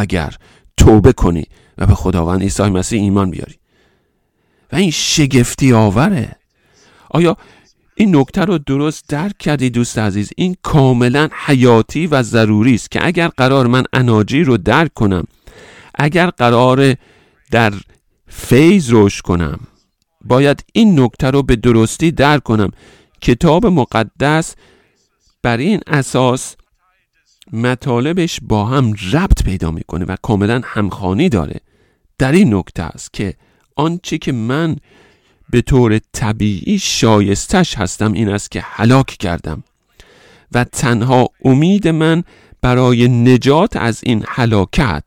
اگر 0.00 0.34
توبه 0.76 1.12
کنی 1.12 1.44
و 1.78 1.86
به 1.86 1.94
خداوند 1.94 2.42
عیسی 2.42 2.62
مسیح 2.62 3.00
ایمان 3.00 3.30
بیاری. 3.30 3.54
و 4.72 4.76
این 4.76 4.90
شگفتی 4.90 5.72
آوره. 5.72 6.36
آیا 7.10 7.36
این 7.94 8.16
نکته 8.16 8.44
رو 8.44 8.58
درست 8.58 9.08
درک 9.08 9.38
کردی 9.38 9.70
دوست 9.70 9.98
عزیز؟ 9.98 10.30
این 10.36 10.56
کاملا 10.62 11.28
حیاتی 11.32 12.06
و 12.06 12.22
ضروری 12.22 12.74
است 12.74 12.90
که 12.90 13.06
اگر 13.06 13.28
قرار 13.28 13.66
من 13.66 13.84
اناجی 13.92 14.44
رو 14.44 14.56
درک 14.56 14.94
کنم 14.94 15.24
اگر 15.94 16.30
قرار 16.30 16.94
در 17.50 17.72
فیض 18.28 18.88
رشد 18.92 19.22
کنم 19.22 19.60
باید 20.24 20.64
این 20.72 21.00
نکته 21.00 21.30
رو 21.30 21.42
به 21.42 21.56
درستی 21.56 22.10
درک 22.10 22.42
کنم. 22.42 22.70
کتاب 23.20 23.66
مقدس 23.66 24.54
بر 25.42 25.56
این 25.56 25.80
اساس 25.86 26.56
مطالبش 27.52 28.40
با 28.42 28.64
هم 28.64 28.92
ربط 29.12 29.44
پیدا 29.44 29.70
می‌کنه 29.70 30.04
و 30.04 30.16
کاملا 30.22 30.60
همخانی 30.64 31.28
داره. 31.28 31.60
در 32.18 32.32
این 32.32 32.54
نکته 32.54 32.82
است 32.82 33.12
که 33.12 33.34
آنچه 33.76 34.18
که 34.18 34.32
من 34.32 34.76
به 35.50 35.62
طور 35.62 36.00
طبیعی 36.12 36.78
شایستش 36.78 37.78
هستم 37.78 38.12
این 38.12 38.28
است 38.28 38.50
که 38.50 38.60
هلاک 38.64 39.06
کردم 39.06 39.62
و 40.52 40.64
تنها 40.64 41.28
امید 41.44 41.88
من 41.88 42.22
برای 42.60 43.08
نجات 43.08 43.76
از 43.76 44.00
این 44.04 44.24
هلاکت 44.28 45.04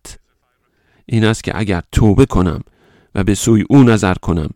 این 1.05 1.25
است 1.25 1.43
که 1.43 1.60
اگر 1.60 1.81
توبه 1.91 2.25
کنم 2.25 2.62
و 3.15 3.23
به 3.23 3.36
سوی 3.36 3.65
او 3.69 3.84
نظر 3.84 4.13
کنم 4.13 4.49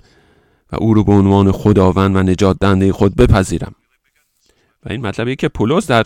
و 0.72 0.76
او 0.76 0.94
رو 0.94 1.04
به 1.04 1.12
عنوان 1.12 1.52
خداوند 1.52 2.16
و 2.16 2.24
نجات 2.24 2.58
دهنده 2.60 2.94
خود 2.94 3.16
بپذیرم. 3.16 3.76
و 4.86 4.92
این 4.92 5.02
مطلبی 5.02 5.36
که 5.36 5.48
پولس 5.48 5.88
در 5.88 6.04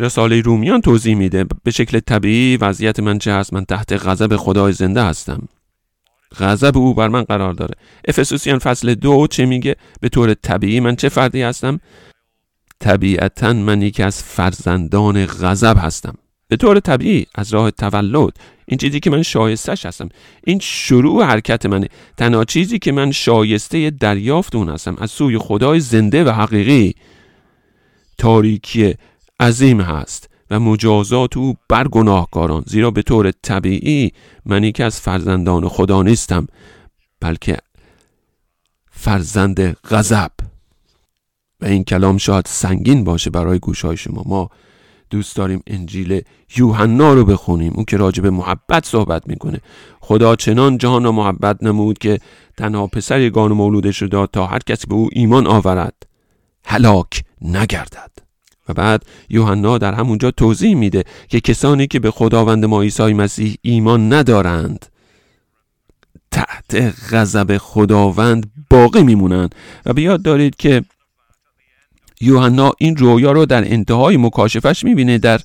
رساله 0.00 0.40
رومیان 0.40 0.80
توضیح 0.80 1.14
میده. 1.14 1.44
به 1.64 1.70
شکل 1.70 2.00
طبیعی 2.00 2.56
وضعیت 2.56 3.00
من 3.00 3.18
چه 3.18 3.32
هست؟ 3.32 3.52
من 3.52 3.64
تحت 3.64 3.92
غضب 3.92 4.36
خدای 4.36 4.72
زنده 4.72 5.02
هستم. 5.02 5.48
غضب 6.38 6.78
او 6.78 6.94
بر 6.94 7.08
من 7.08 7.22
قرار 7.22 7.52
داره. 7.52 7.74
افسوسیان 8.08 8.58
فصل 8.58 8.94
دو 8.94 9.26
چه 9.26 9.46
میگه؟ 9.46 9.76
به 10.00 10.08
طور 10.08 10.34
طبیعی 10.34 10.80
من 10.80 10.96
چه 10.96 11.08
فردی 11.08 11.42
هستم؟ 11.42 11.80
طبیعتا 12.80 13.52
من 13.52 13.82
یکی 13.82 14.02
از 14.02 14.22
فرزندان 14.22 15.26
غضب 15.26 15.76
هستم. 15.78 16.14
به 16.48 16.56
طور 16.56 16.80
طبیعی 16.80 17.26
از 17.34 17.54
راه 17.54 17.70
تولد 17.70 18.32
این 18.66 18.78
چیزی 18.78 19.00
که 19.00 19.10
من 19.10 19.22
شایستش 19.22 19.86
هستم 19.86 20.08
این 20.44 20.58
شروع 20.58 21.24
حرکت 21.24 21.66
منه. 21.66 21.88
تنها 22.16 22.44
چیزی 22.44 22.78
که 22.78 22.92
من 22.92 23.12
شایسته 23.12 23.90
دریافت 23.90 24.54
اون 24.54 24.68
هستم 24.68 24.96
از 24.98 25.10
سوی 25.10 25.38
خدای 25.38 25.80
زنده 25.80 26.24
و 26.24 26.30
حقیقی. 26.30 26.94
تاریکی 28.18 28.94
عظیم 29.40 29.80
هست 29.80 30.30
و 30.50 30.60
مجازات 30.60 31.36
او 31.36 31.54
بر 31.68 31.88
گناهکاران 31.88 32.62
زیرا 32.66 32.90
به 32.90 33.02
طور 33.02 33.30
طبیعی 33.30 34.12
من 34.46 34.64
یکی 34.64 34.82
از 34.82 35.00
فرزندان 35.00 35.68
خدا 35.68 36.02
نیستم 36.02 36.46
بلکه 37.20 37.56
فرزند 38.90 39.60
غضب. 39.90 40.30
و 41.60 41.64
این 41.66 41.84
کلام 41.84 42.18
شاید 42.18 42.46
سنگین 42.48 43.04
باشه 43.04 43.30
برای 43.30 43.58
گوشهای 43.58 43.96
شما. 43.96 44.22
ما 44.26 44.50
دوست 45.10 45.36
داریم 45.36 45.62
انجیل 45.66 46.22
یوحنا 46.56 47.14
رو 47.14 47.24
بخونیم 47.24 47.72
اون 47.74 47.84
که 47.84 47.96
راجع 47.96 48.22
به 48.22 48.30
محبت 48.30 48.86
صحبت 48.86 49.26
می‌کنه. 49.26 49.60
خدا 50.00 50.36
چنان 50.36 50.78
جهان 50.78 51.04
را 51.04 51.12
محبت 51.12 51.62
نمود 51.62 51.98
که 51.98 52.18
تنها 52.56 52.86
پسر 52.86 53.20
یگان 53.20 53.52
مولودش 53.52 54.02
رو 54.02 54.08
داد 54.08 54.30
تا 54.32 54.46
هر 54.46 54.58
کسی 54.58 54.86
به 54.86 54.94
او 54.94 55.08
ایمان 55.12 55.46
آورد. 55.46 55.94
هلاک 56.64 57.24
نگردد. 57.42 58.27
و 58.68 58.74
بعد 58.74 59.02
یوحنا 59.28 59.78
در 59.78 59.94
همونجا 59.94 60.30
توضیح 60.30 60.74
میده 60.74 61.04
که 61.28 61.40
کسانی 61.40 61.86
که 61.86 62.00
به 62.00 62.10
خداوند 62.10 62.64
ما 62.64 62.82
عیسی 62.82 63.12
مسیح 63.12 63.54
ایمان 63.62 64.12
ندارند 64.12 64.86
تحت 66.30 66.94
غضب 67.10 67.58
خداوند 67.58 68.50
باقی 68.70 69.02
میمونند. 69.02 69.54
و 69.86 69.92
بیاد 69.92 70.22
دارید 70.22 70.56
که 70.56 70.84
یوحنا 72.20 72.72
این 72.78 72.96
رویا 72.96 73.32
رو 73.32 73.46
در 73.46 73.72
انتهای 73.72 74.16
مکاشفش 74.16 74.84
می‌بینه 74.84 75.18
در 75.18 75.40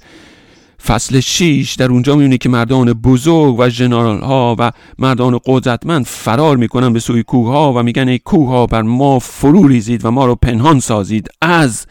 فصل 0.85 1.19
6 1.19 1.75
در 1.79 1.91
اونجا 1.91 2.15
می‌بینه 2.15 2.37
که 2.37 2.49
مردان 2.49 2.93
بزرگ 2.93 3.59
و 3.59 3.69
جنرال 3.69 4.19
ها 4.19 4.55
و 4.59 4.71
مردان 4.99 5.39
قدرتمند 5.45 6.05
فرار 6.05 6.57
می‌کنن 6.57 6.93
به 6.93 6.99
سوی 6.99 7.23
کوه 7.23 7.47
ها 7.47 7.73
و 7.73 7.83
میگن 7.83 8.07
ای 8.07 8.19
کوه 8.19 8.49
ها 8.49 8.65
بر 8.65 8.81
ما 8.81 9.19
فرو 9.19 9.67
ریزید 9.67 10.05
و 10.05 10.11
ما 10.11 10.25
رو 10.25 10.35
پنهان 10.35 10.79
سازید. 10.79 11.27
از 11.41 11.85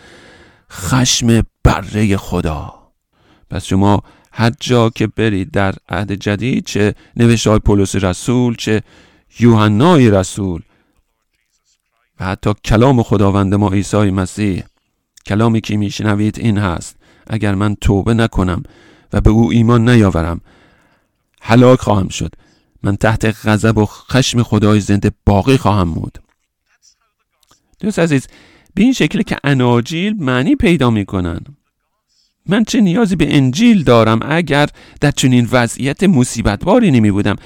خشم 0.73 1.43
بره 1.65 2.17
خدا. 2.17 2.75
پس 3.51 3.65
شما 3.65 4.03
هر 4.33 4.53
جا 4.61 4.91
که 4.91 5.07
برید 5.07 5.51
در 5.51 5.75
عهد 5.89 6.13
جدید 6.13 6.65
چه 6.65 6.95
نوشته 7.17 7.51
های 7.51 7.59
پولس 7.59 7.95
رسول 7.97 8.57
چه 8.57 8.83
یوحنای 9.41 10.11
رسول 10.11 10.63
و 12.21 12.25
حتی 12.25 12.55
کلام 12.65 13.03
خداوند 13.03 13.55
ما 13.55 13.69
عیسی 13.69 14.11
مسیح 14.11 14.65
کلامی 15.27 15.61
که 15.61 15.77
میشنوید 15.77 16.39
این 16.39 16.59
هست 16.59 16.97
اگر 17.27 17.55
من 17.55 17.75
توبه 17.75 18.15
نکنم 18.15 18.63
و 19.13 19.21
به 19.21 19.31
او 19.31 19.51
ایمان 19.51 19.89
نیاورم 19.89 20.41
هلاک 21.43 21.81
خواهم 21.81 22.09
شد. 22.09 22.35
من 22.83 22.97
تحت 22.97 23.47
غضب 23.47 23.79
و 23.79 23.87
خشم 23.87 24.43
خدای 24.43 24.81
زنده 24.81 25.11
باقی 25.27 25.57
خواهم 25.57 25.95
بود. 25.95 26.19
دوست 27.81 27.99
عزیز 27.99 28.27
به 28.75 28.83
این 28.83 28.93
شکل 28.93 29.23
که 29.23 29.37
اناجیل 29.45 30.17
معنی 30.19 30.57
پیدا 30.57 30.91
می‌کنن. 30.91 31.41
من 32.47 32.65
چه 32.65 32.81
نیازی 32.81 33.17
به 33.17 33.37
انجیل 33.37 33.83
دارم 33.83 34.21
اگر 34.23 34.69
در 35.01 35.11
چنین 35.11 35.49
وضعیت 35.53 36.05
مصیبتباری 36.05 36.91
نمی 36.91 37.11
بودم 37.11 37.37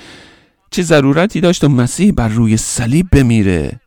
چه 0.70 0.82
ضرورتی 0.82 1.40
داشت 1.40 1.64
و 1.64 1.68
مسیح 1.68 2.12
بر 2.12 2.28
روی 2.28 2.56
صلیب 2.56 3.06
بمیره؟ 3.12 3.80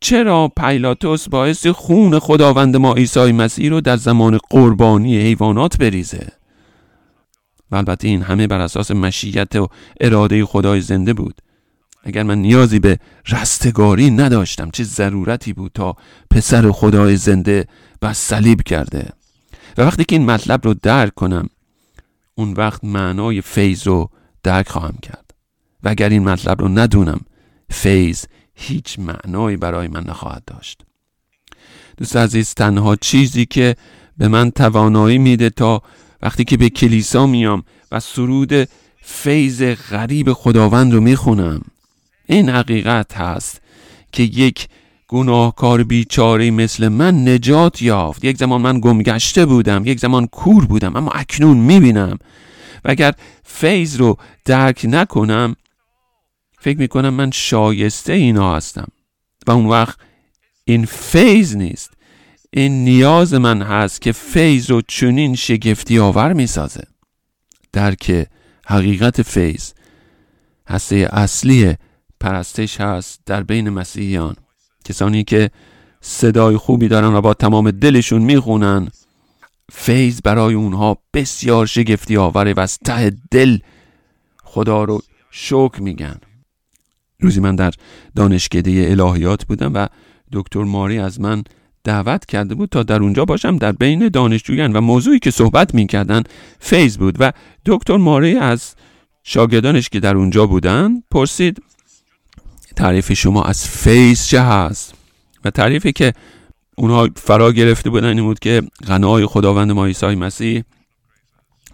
چرا 0.00 0.52
پیلاتوس 0.56 1.28
باعث 1.28 1.66
خون 1.66 2.18
خداوند 2.18 2.76
ما 2.76 2.94
عیسی 2.94 3.32
مسیح 3.32 3.70
رو 3.70 3.80
در 3.80 3.96
زمان 3.96 4.38
قربانی 4.50 5.18
حیوانات 5.18 5.78
بریزه؟ 5.78 6.26
و 7.70 7.76
البته 7.76 8.08
این 8.08 8.22
همه 8.22 8.46
بر 8.46 8.60
اساس 8.60 8.90
مشیت 8.90 9.56
و 9.56 9.68
اراده 10.00 10.44
خدای 10.44 10.80
زنده 10.80 11.14
بود. 11.14 11.34
اگر 12.08 12.22
من 12.22 12.38
نیازی 12.38 12.78
به 12.78 12.98
رستگاری 13.28 14.10
نداشتم 14.10 14.70
چه 14.70 14.84
ضرورتی 14.84 15.52
بود 15.52 15.70
تا 15.74 15.96
پسر 16.30 16.72
خدای 16.72 17.16
زنده 17.16 17.66
و 18.02 18.14
صلیب 18.14 18.62
کرده؟ 18.62 19.08
و 19.78 19.82
وقتی 19.82 20.04
که 20.04 20.16
این 20.16 20.30
مطلب 20.30 20.64
رو 20.64 20.74
درک 20.74 21.14
کنم 21.14 21.48
اون 22.34 22.52
وقت 22.52 22.84
معنای 22.84 23.40
فیض 23.40 23.86
رو 23.86 24.10
درک 24.42 24.68
خواهم 24.68 24.98
کرد. 25.02 25.30
و 25.82 25.88
اگر 25.88 26.08
این 26.08 26.24
مطلب 26.24 26.60
رو 26.60 26.68
ندونم 26.68 27.20
فیض 27.70 28.24
هیچ 28.54 28.98
معنایی 28.98 29.56
برای 29.56 29.88
من 29.88 30.04
نخواهد 30.04 30.42
داشت. 30.46 30.82
دوست 31.96 32.16
عزیز 32.16 32.54
تنها 32.54 32.96
چیزی 32.96 33.46
که 33.46 33.76
به 34.18 34.28
من 34.28 34.50
توانایی 34.50 35.18
میده 35.18 35.50
تا 35.50 35.82
وقتی 36.22 36.44
که 36.44 36.56
به 36.56 36.70
کلیسا 36.70 37.26
میام 37.26 37.62
و 37.92 38.00
سرود 38.00 38.68
فیض 39.02 39.62
غریب 39.62 40.32
خداوند 40.32 40.92
رو 40.92 41.00
می‌خونم 41.00 41.62
این 42.28 42.48
حقیقت 42.48 43.14
هست 43.14 43.60
که 44.12 44.22
یک 44.22 44.68
گناهکار 45.08 45.82
بیچاره 45.82 46.50
مثل 46.50 46.88
من 46.88 47.28
نجات 47.28 47.82
یافت. 47.82 48.24
یک 48.24 48.36
زمان 48.36 48.60
من 48.60 48.80
گمگشته 48.80 49.46
بودم 49.46 49.82
یک 49.86 50.00
زمان 50.00 50.26
کور 50.26 50.64
بودم 50.66 50.96
اما 50.96 51.10
اکنون 51.10 51.56
می‌بینم. 51.56 52.18
و 52.84 52.90
اگر 52.90 53.14
فیض 53.44 53.96
رو 53.96 54.16
درک 54.44 54.80
نکنم 54.88 55.56
فکر 56.60 56.78
می‌کنم 56.78 57.14
من 57.14 57.30
شایسته 57.30 58.12
اینا 58.12 58.56
هستم. 58.56 58.88
و 59.46 59.50
اون 59.50 59.66
وقت 59.66 59.98
این 60.64 60.84
فیض 60.84 61.56
نیست. 61.56 61.90
این 62.50 62.84
نیاز 62.84 63.34
من 63.34 63.62
هست 63.62 64.00
که 64.00 64.12
فیض 64.12 64.70
رو 64.70 64.82
چنین 64.88 65.34
شگفتی 65.34 65.98
آور 65.98 66.32
می‌سازه. 66.32 66.84
درک 67.72 68.26
حقیقت 68.66 69.22
فیض 69.22 69.72
هسته 70.68 71.08
اصلی 71.12 71.74
پرستش 72.20 72.80
هست 72.80 73.20
در 73.26 73.42
بین 73.42 73.68
مسیحیان. 73.70 74.36
کسانی 74.84 75.24
که 75.24 75.50
صدای 76.00 76.56
خوبی 76.56 76.88
دارن 76.88 77.14
و 77.14 77.20
با 77.20 77.34
تمام 77.34 77.70
دلشون 77.70 78.22
می‌خونن 78.22 78.88
فیض 79.72 80.20
برای 80.24 80.54
اونها 80.54 80.98
بسیار 81.14 81.66
شگفتی 81.66 82.16
آوره 82.16 82.54
و 82.54 82.60
از 82.60 82.78
ته 82.78 83.12
دل 83.30 83.58
خدا 84.44 84.84
رو 84.84 85.00
شکر 85.30 85.80
میگن. 85.80 86.16
روزی 87.20 87.40
من 87.40 87.56
در 87.56 87.72
دانشکده 88.16 88.86
الهیات 88.90 89.44
بودم 89.44 89.74
و 89.74 89.86
دکتر 90.32 90.62
ماری 90.62 90.98
از 90.98 91.20
من 91.20 91.44
دعوت 91.84 92.26
کرده 92.26 92.54
بود 92.54 92.68
تا 92.68 92.82
در 92.82 93.02
اونجا 93.02 93.24
باشم 93.24 93.56
در 93.56 93.72
بین 93.72 94.08
دانشجویان 94.08 94.72
و 94.72 94.80
موضوعی 94.80 95.18
که 95.18 95.30
صحبت 95.30 95.74
می‌کردن 95.74 96.22
فیض 96.60 96.96
بود. 96.96 97.16
و 97.20 97.32
دکتر 97.66 97.96
ماری 97.96 98.36
از 98.36 98.74
شاگردانش 99.22 99.88
که 99.88 100.00
در 100.00 100.16
اونجا 100.16 100.46
بودن 100.46 101.02
پرسید 101.10 101.62
تعریف 102.78 103.12
شما 103.12 103.42
از 103.42 103.68
فیض 103.68 104.26
چه 104.26 104.42
هست؟ 104.42 104.94
و 105.44 105.50
تعریفی 105.50 105.92
که 105.92 106.12
اونها 106.76 107.08
فرا 107.16 107.52
گرفته 107.52 107.90
بودن 107.90 108.06
این 108.18 108.22
بود 108.22 108.38
که 108.38 108.62
غنای 108.86 109.26
خداوند 109.26 109.72
ما 109.72 109.86
عیسی 109.86 110.14
مسیح 110.14 110.64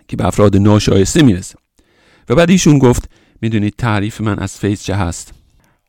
که 0.08 0.16
به 0.16 0.26
افراد 0.26 0.56
ناشایسته 0.56 1.22
می‌رسه. 1.22 1.54
و 2.28 2.34
بعد 2.34 2.50
ایشون 2.50 2.78
گفت 2.78 3.10
می‌دونید 3.40 3.74
تعریف 3.78 4.20
من 4.20 4.38
از 4.38 4.58
فیض 4.58 4.82
چه 4.82 4.94
هست؟ 4.94 5.34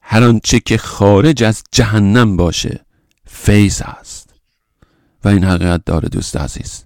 هر 0.02 0.24
آنچه 0.24 0.60
که 0.60 0.78
خارج 0.78 1.44
از 1.44 1.64
جهنم 1.72 2.38
باشه 2.38 2.86
فیض 3.28 3.82
است 3.86 4.34
و 5.24 5.28
این 5.28 5.44
حقیقت 5.44 5.86
داره 5.86 6.10
دوست 6.10 6.38
عزیز. 6.38 6.84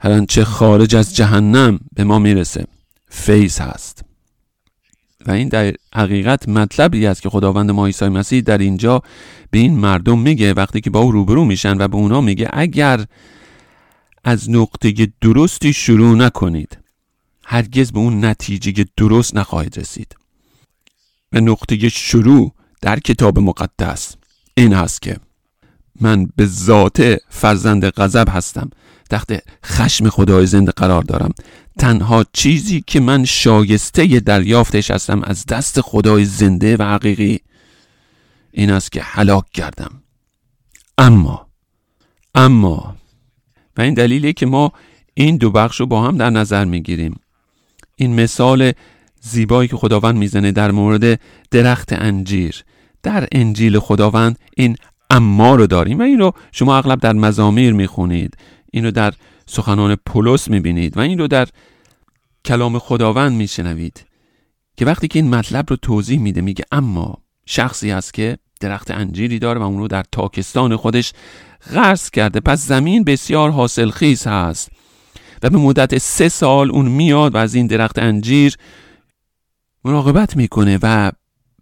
هر 0.00 0.12
آنچه 0.12 0.44
خارج 0.44 0.96
از 0.96 1.16
جهنم 1.16 1.78
به 1.94 2.04
ما 2.04 2.18
می‌رسه 2.18 2.66
فیض 3.08 3.60
هست. 3.60 4.09
و 5.26 5.30
این 5.30 5.48
در 5.48 5.74
حقیقت 5.94 6.48
مطلبی 6.48 7.06
است 7.06 7.22
که 7.22 7.28
خداوند 7.28 7.70
ما 7.70 7.86
عیسی 7.86 8.08
مسیح 8.08 8.40
در 8.40 8.58
اینجا 8.58 9.02
به 9.50 9.58
این 9.58 9.78
مردم 9.78 10.18
میگه 10.18 10.54
وقتی 10.54 10.80
که 10.80 10.90
با 10.90 11.00
او 11.00 11.12
روبرو 11.12 11.44
میشن 11.44 11.82
و 11.82 11.88
به 11.88 11.96
اونا 11.96 12.20
میگه 12.20 12.48
اگر 12.52 13.04
از 14.24 14.50
نقطه 14.50 15.12
درستی 15.20 15.72
شروع 15.72 16.16
نکنید 16.16 16.78
هرگز 17.44 17.92
به 17.92 17.98
اون 17.98 18.24
نتیجه 18.24 18.84
درست 18.96 19.36
نخواهید 19.36 19.78
رسید. 19.78 20.16
و 21.32 21.40
نقطه 21.40 21.88
شروع 21.88 22.52
در 22.82 22.98
کتاب 22.98 23.38
مقدس 23.38 24.16
این 24.54 24.72
هست 24.72 25.02
که 25.02 25.16
من 26.00 26.28
به 26.36 26.46
ذات 26.46 27.16
فرزند 27.28 27.90
غضب 27.90 28.28
هستم. 28.28 28.70
تحت 29.10 29.42
خشم 29.64 30.08
خدای 30.08 30.46
زنده 30.46 30.72
قرار 30.72 31.02
دارم. 31.02 31.30
تنها 31.80 32.24
چیزی 32.32 32.84
که 32.86 33.00
من 33.00 33.24
شایسته 33.24 34.20
دریافتش 34.20 34.90
هستم 34.90 35.22
از 35.22 35.46
دست 35.46 35.80
خدای 35.80 36.24
زنده 36.24 36.76
و 36.76 36.82
حقیقی 36.82 37.40
این 38.52 38.70
است 38.70 38.92
که 38.92 39.02
هلاک 39.02 39.44
کردم. 39.50 40.02
اما 40.98 41.46
اما 42.34 42.96
و 43.76 43.80
این 43.82 43.94
دلیلی 43.94 44.32
که 44.32 44.46
ما 44.46 44.72
این 45.14 45.36
دو 45.36 45.50
بخش 45.50 45.80
رو 45.80 45.86
با 45.86 46.02
هم 46.02 46.16
در 46.16 46.30
نظر 46.30 46.64
می‌گیریم. 46.64 47.20
این 47.96 48.20
مثال 48.20 48.72
زیبایی 49.20 49.68
که 49.68 49.76
خداوند 49.76 50.16
می‌زنه 50.16 50.52
در 50.52 50.70
مورد 50.70 51.20
درخت 51.50 51.92
انجیر. 51.92 52.64
در 53.02 53.28
انجیل 53.32 53.78
خداوند 53.78 54.38
این 54.56 54.76
اما 55.10 55.54
رو 55.54 55.66
داریم 55.66 55.98
و 55.98 56.02
این 56.02 56.18
رو 56.18 56.32
شما 56.52 56.78
اغلب 56.78 57.00
در 57.00 57.12
مزامیر 57.12 57.72
می‌خونید. 57.72 58.36
این 58.70 58.84
رو 58.84 58.90
در 58.90 59.14
سخنان 59.46 59.96
پولس 60.06 60.48
می‌بینید 60.48 60.96
و 60.96 61.00
این 61.00 61.18
رو 61.18 61.28
در 61.28 61.48
کلام 62.44 62.78
خداوند 62.78 63.32
میشنوید. 63.32 64.04
که 64.76 64.84
وقتی 64.84 65.08
که 65.08 65.18
این 65.18 65.34
مطلب 65.34 65.64
رو 65.70 65.76
توضیح 65.76 66.20
میده 66.20 66.40
میگه 66.40 66.64
اما 66.72 67.18
شخصی 67.46 67.90
است 67.90 68.14
که 68.14 68.38
درخت 68.60 68.90
انجیری 68.90 69.38
داره 69.38 69.60
و 69.60 69.62
اون 69.62 69.78
رو 69.78 69.88
در 69.88 70.04
تاکستان 70.12 70.76
خودش 70.76 71.12
غرس 71.74 72.10
کرده. 72.10 72.40
پس 72.40 72.66
زمین 72.66 73.04
بسیار 73.04 73.50
حاصل 73.50 73.90
خیز 73.90 74.26
هست 74.26 74.70
و 75.42 75.50
به 75.50 75.58
مدت 75.58 75.98
سه 75.98 76.28
سال 76.28 76.70
اون 76.70 76.88
میاد 76.88 77.34
و 77.34 77.38
از 77.38 77.54
این 77.54 77.66
درخت 77.66 77.98
انجیر 77.98 78.56
مراقبت 79.84 80.36
می‌کنه 80.36 80.78
و 80.82 81.12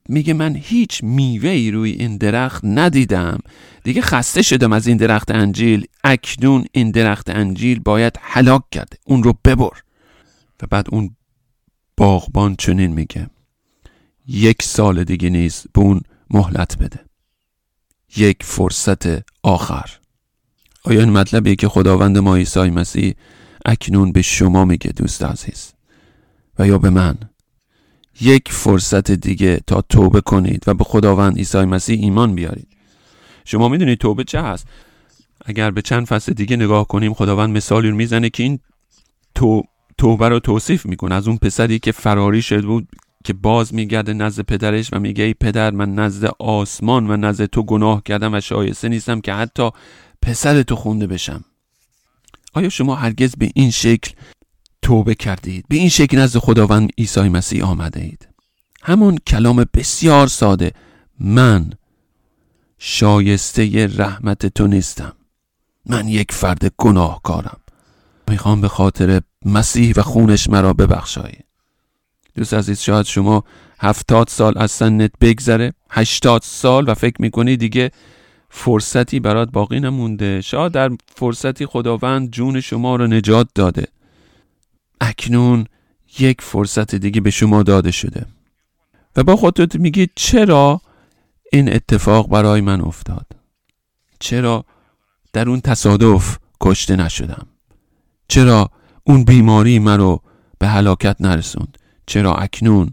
میگه 0.08 0.34
من 0.34 0.56
هیچ 0.56 1.04
میوه 1.04 1.50
ای 1.50 1.70
روی 1.70 1.90
این 1.90 2.16
درخت 2.16 2.64
ندیدم. 2.64 3.38
دیگه 3.84 4.02
خسته 4.02 4.42
شدم 4.42 4.72
از 4.72 4.86
این 4.86 4.96
درخت 4.96 5.30
انجیل. 5.30 5.86
اکنون 6.04 6.64
این 6.72 6.90
درخت 6.90 7.30
انجیل 7.30 7.80
باید 7.80 8.18
هلاک 8.22 8.62
کرده. 8.70 8.96
اون 9.06 9.22
رو 9.22 9.34
ببر. 9.44 9.87
و 10.62 10.66
بعد 10.66 10.86
اون 10.92 11.16
باغبان 11.96 12.56
چنین 12.56 12.92
میگه. 12.92 13.30
یک 14.26 14.62
سال 14.62 15.04
دیگه 15.04 15.30
نیز 15.30 15.66
به 15.72 15.80
اون 15.80 16.00
مهلت 16.30 16.78
بده. 16.78 17.04
یک 18.16 18.42
فرصت 18.42 19.06
آخر. 19.42 19.98
آیا 20.84 21.00
این 21.00 21.10
مطلبیه 21.10 21.56
که 21.56 21.68
خداوند 21.68 22.18
ما 22.18 22.36
عیسی 22.36 22.70
مسیح 22.70 23.14
اکنون 23.66 24.12
به 24.12 24.22
شما 24.22 24.64
میگه 24.64 24.92
دوست 24.92 25.22
عزیز؟ 25.22 25.72
و 26.58 26.66
یا 26.66 26.78
به 26.78 26.90
من؟ 26.90 27.18
یک 28.20 28.52
فرصت 28.52 29.10
دیگه 29.10 29.60
تا 29.66 29.82
توبه 29.82 30.20
کنید 30.20 30.64
و 30.66 30.74
به 30.74 30.84
خداوند 30.84 31.36
عیسی 31.36 31.58
مسیح 31.58 31.98
ایمان 32.02 32.34
بیارید. 32.34 32.68
شما 33.44 33.68
می‌دونید 33.68 33.98
توبه 33.98 34.24
چه 34.24 34.42
هست؟ 34.42 34.66
اگر 35.44 35.70
به 35.70 35.82
چند 35.82 36.06
فصل 36.06 36.32
دیگه 36.32 36.56
نگاه 36.56 36.86
کنیم 36.86 37.14
خداوند 37.14 37.56
مثالی 37.56 37.88
رو 37.88 37.96
می‌زنه 37.96 38.30
که 38.30 38.42
این 38.42 38.58
تو 39.34 39.62
توبه 39.98 40.28
رو 40.28 40.40
توصیف 40.40 40.86
می‌کنه. 40.86 41.14
از 41.14 41.28
اون 41.28 41.36
پسری 41.36 41.78
که 41.78 41.92
فراری 41.92 42.42
شد 42.42 42.64
بود 42.64 42.88
که 43.24 43.32
باز 43.32 43.74
میگرده 43.74 44.12
نزد 44.12 44.42
پدرش 44.42 44.88
و 44.92 44.98
میگه 44.98 45.24
ای 45.24 45.34
پدر 45.34 45.70
من 45.70 45.94
نزد 45.94 46.30
آسمان 46.38 47.10
و 47.10 47.16
نزد 47.16 47.44
تو 47.44 47.62
گناه 47.62 48.02
کردم 48.02 48.34
و 48.34 48.40
شایسته 48.40 48.88
نیستم 48.88 49.20
که 49.20 49.32
حتی 49.32 49.70
پسر 50.22 50.62
تو 50.62 50.76
خونده 50.76 51.06
بشم. 51.06 51.44
آیا 52.54 52.68
شما 52.68 52.94
هرگز 52.94 53.36
به 53.36 53.50
این 53.54 53.70
شکل 53.70 54.12
توبه 54.82 55.14
کردید؟ 55.14 55.64
به 55.68 55.76
این 55.76 55.88
شکل 55.88 56.18
نزد 56.18 56.38
خداوند 56.38 56.90
عیسی 56.98 57.28
مسیح 57.28 57.64
آمده 57.64 58.00
اید؟ 58.00 58.28
همون 58.82 59.18
کلام 59.26 59.64
بسیار 59.74 60.26
ساده 60.26 60.72
من 61.20 61.70
شایسته 62.78 63.86
رحمت 63.86 64.46
تو 64.46 64.66
نیستم. 64.66 65.12
من 65.86 66.08
یک 66.08 66.32
فرد 66.32 66.72
گناهکارم. 66.76 67.60
می‌خوام 68.28 68.60
به 68.60 68.68
خاطر 68.68 69.20
مسیح 69.44 69.92
و 69.96 70.02
خونش 70.02 70.48
مرا 70.48 70.72
ببخشایی 70.72 71.38
دوست 72.34 72.54
عزیز 72.54 72.80
شاید 72.80 73.06
شما 73.06 73.44
هفتاد 73.78 74.28
سال 74.28 74.58
از 74.58 74.70
سنت 74.70 75.10
بگذره 75.20 75.72
هشتاد 75.90 76.42
سال 76.44 76.88
و 76.88 76.94
فکر 76.94 77.22
می‌کنی 77.22 77.56
دیگه 77.56 77.90
فرصتی 78.50 79.20
برات 79.20 79.50
باقی 79.52 79.80
نمونده. 79.80 80.40
شاید 80.40 80.72
در 80.72 80.90
فرصتی 81.16 81.66
خداوند 81.66 82.30
جون 82.30 82.60
شما 82.60 82.96
رو 82.96 83.06
نجات 83.06 83.48
داده. 83.54 83.86
اکنون 85.00 85.66
یک 86.18 86.40
فرصت 86.40 86.94
دیگه 86.94 87.20
به 87.20 87.30
شما 87.30 87.62
داده 87.62 87.90
شده. 87.90 88.26
و 89.16 89.22
با 89.22 89.36
خودت 89.36 89.76
میگی 89.76 90.08
چرا 90.14 90.80
این 91.52 91.72
اتفاق 91.72 92.28
برای 92.28 92.60
من 92.60 92.80
افتاد؟ 92.80 93.26
چرا 94.20 94.64
در 95.32 95.48
اون 95.48 95.60
تصادف 95.60 96.38
کشته 96.60 96.96
نشدم؟ 96.96 97.46
چرا 98.28 98.70
اون 99.04 99.24
بیماری 99.24 99.78
مرا 99.78 100.20
به 100.58 100.68
هلاکت 100.68 101.16
نرسوند؟ 101.20 101.78
چرا 102.06 102.34
اکنون 102.34 102.90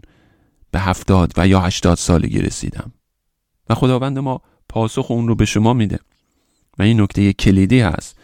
به 0.70 0.80
هفتاد 0.80 1.32
و 1.36 1.48
یا 1.48 1.60
هشتاد 1.60 1.96
سالگی 1.96 2.42
رسیدم؟ 2.42 2.92
و 3.68 3.74
خداوند 3.74 4.18
ما 4.18 4.40
پاسخ 4.68 5.10
اون 5.10 5.28
رو 5.28 5.34
به 5.34 5.44
شما 5.44 5.72
میده. 5.72 5.98
و 6.78 6.82
این 6.82 7.00
نکته 7.00 7.32
کلیدی 7.32 7.80
هست. 7.80 8.18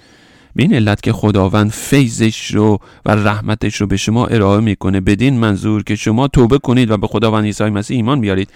به 0.57 0.63
این 0.63 0.75
علت 0.75 1.03
که 1.03 1.13
خداوند 1.13 1.71
فیضش 1.71 2.47
رو 2.55 2.79
و 3.07 3.11
رحمتش 3.11 3.81
رو 3.81 3.87
به 3.87 3.97
شما 3.97 4.27
ارائه 4.27 4.61
می‌کنه. 4.61 5.01
بدین 5.01 5.39
منظور 5.39 5.83
که 5.83 5.97
شما 5.97 6.29
توبه 6.29 6.59
کنید 6.59 6.91
و 6.91 6.97
به 6.97 7.07
خداوند 7.07 7.45
عیسی 7.45 7.65
مسیح 7.65 7.97
ایمان 7.97 8.21
بیارید. 8.21 8.51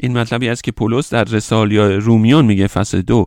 این 0.00 0.18
مطلبی 0.18 0.48
است 0.48 0.64
که 0.64 0.72
پولس 0.72 1.12
در 1.12 1.24
رسالیا 1.24 1.98
رومیان 1.98 2.44
میگه 2.44 2.66
فصل 2.66 3.02
دو 3.02 3.26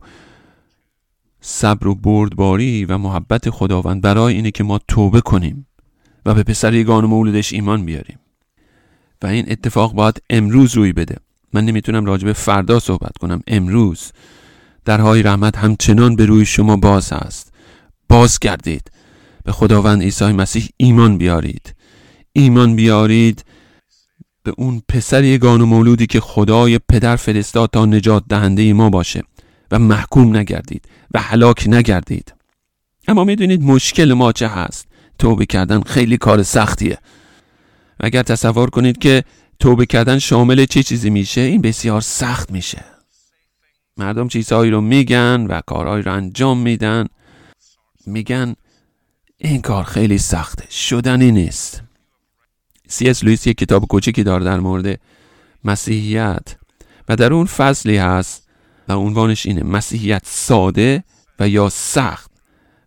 صبر 1.41 1.88
و 1.88 1.95
بردباری 1.95 2.86
و 2.86 2.97
محبت 2.97 3.49
خداوند 3.49 4.02
برای 4.02 4.34
اینه 4.34 4.52
که 4.52 4.63
ما 4.63 4.80
توبه 4.88 5.21
کنیم 5.21 5.67
و 6.25 6.34
به 6.34 6.43
پسر 6.43 6.73
یگان 6.73 7.06
مولودش 7.06 7.54
ایمان 7.54 7.86
بیاریم. 7.86 8.19
و 9.21 9.28
این 9.28 9.45
اتفاق 9.47 9.93
باید 9.93 10.21
امروز 10.30 10.75
روی 10.75 10.93
بده. 10.93 11.15
من 11.54 11.65
نمی‌تونم 11.65 12.06
راجع 12.06 12.25
به 12.25 12.34
فردا 12.34 12.80
صحبت 12.80 13.17
کنم. 13.17 13.41
امروز 13.47 14.12
درهای 14.86 15.23
رحمت 15.23 15.58
همچنان 15.58 16.15
به 16.15 16.25
روی 16.25 16.45
شما 16.45 16.75
باز 16.78 17.13
هست. 17.13 17.54
باز 18.10 18.39
کردید 18.39 18.91
به 19.43 19.52
خداوند 19.52 20.02
عیسی 20.02 20.25
مسیح 20.25 20.67
ایمان 20.78 21.17
بیارید. 21.17 21.75
ایمان 22.34 22.75
بیارید 22.75 23.45
به 24.43 24.54
اون 24.58 24.82
پسر 24.89 25.23
یگان 25.23 25.62
مولودی 25.62 26.08
که 26.08 26.19
خدای 26.19 26.80
پدر 26.89 27.15
فرستاد 27.15 27.69
تا 27.69 27.86
نجات 27.86 28.23
دهنده 28.30 28.73
ما 28.73 28.89
باشه. 28.89 29.23
و 29.71 29.79
محکوم 29.79 30.38
نگردید 30.38 30.86
و 31.13 31.21
هلاک 31.21 31.63
نگردید. 31.67 32.34
اما 33.08 33.23
می‌دونید 33.23 33.63
مشکل 33.63 34.13
ما 34.13 34.32
چه 34.32 34.47
هست؟ 34.47 34.88
توبه 35.19 35.45
کردن 35.45 35.82
خیلی 35.82 36.17
کار 36.17 36.43
سختیه. 36.43 36.97
اگر 37.99 38.23
تصور 38.23 38.69
کنید 38.69 38.97
که 38.97 39.23
توبه 39.60 39.86
کردن 39.86 40.19
شامل 40.19 40.65
چه 40.65 40.84
چیزی 40.84 41.10
میشه 41.10 41.41
این 41.41 41.62
بسیار 41.62 42.01
سخت 42.01 42.51
میشه. 42.51 42.84
مردم 43.97 44.27
چیزهایی 44.27 44.71
رو 44.71 44.82
میگن 44.82 45.45
و 45.49 45.62
کارهایی 45.67 46.03
رو 46.03 46.13
انجام 46.13 46.58
میدن. 46.60 47.08
میگن 48.05 48.55
این 49.38 49.62
کار 49.62 49.84
خیلی 49.84 50.17
سخته 50.17 50.65
شدنی 50.71 51.32
نیست. 51.32 51.84
سی 52.88 53.10
اس 53.10 53.23
لویس 53.23 53.47
یک 53.47 53.58
کتاب 53.58 53.88
کوچکی 53.88 54.23
داره 54.23 54.45
در 54.45 54.60
مورد 54.60 54.99
مسیحیت. 55.63 56.55
و 57.10 57.15
در 57.15 57.34
اون 57.34 57.45
فصلی 57.45 57.97
هست 57.97 58.49
و 58.89 58.93
عنوانش 58.93 59.45
اینه 59.45 59.63
مسیحیت 59.63 60.21
ساده 60.25 61.04
و 61.39 61.49
یا 61.49 61.69
سخت. 61.69 62.32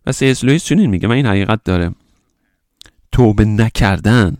و 0.05 0.11
سی 0.11 0.29
اس 0.29 0.43
لویس 0.43 0.63
چنین 0.63 0.89
میگه 0.89 1.07
من 1.07 1.15
این 1.15 1.25
حقیقت 1.25 1.63
داره. 1.63 1.91
توبه 3.11 3.45
نکردن 3.45 4.37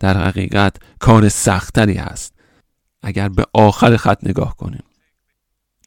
در 0.00 0.24
حقیقت 0.24 0.76
کار 0.98 1.28
سختری 1.28 1.94
هست. 1.94 2.34
اگر 3.02 3.28
به 3.28 3.44
آخر 3.52 3.96
خط 3.96 4.18
نگاه 4.22 4.56
کنیم. 4.56 4.82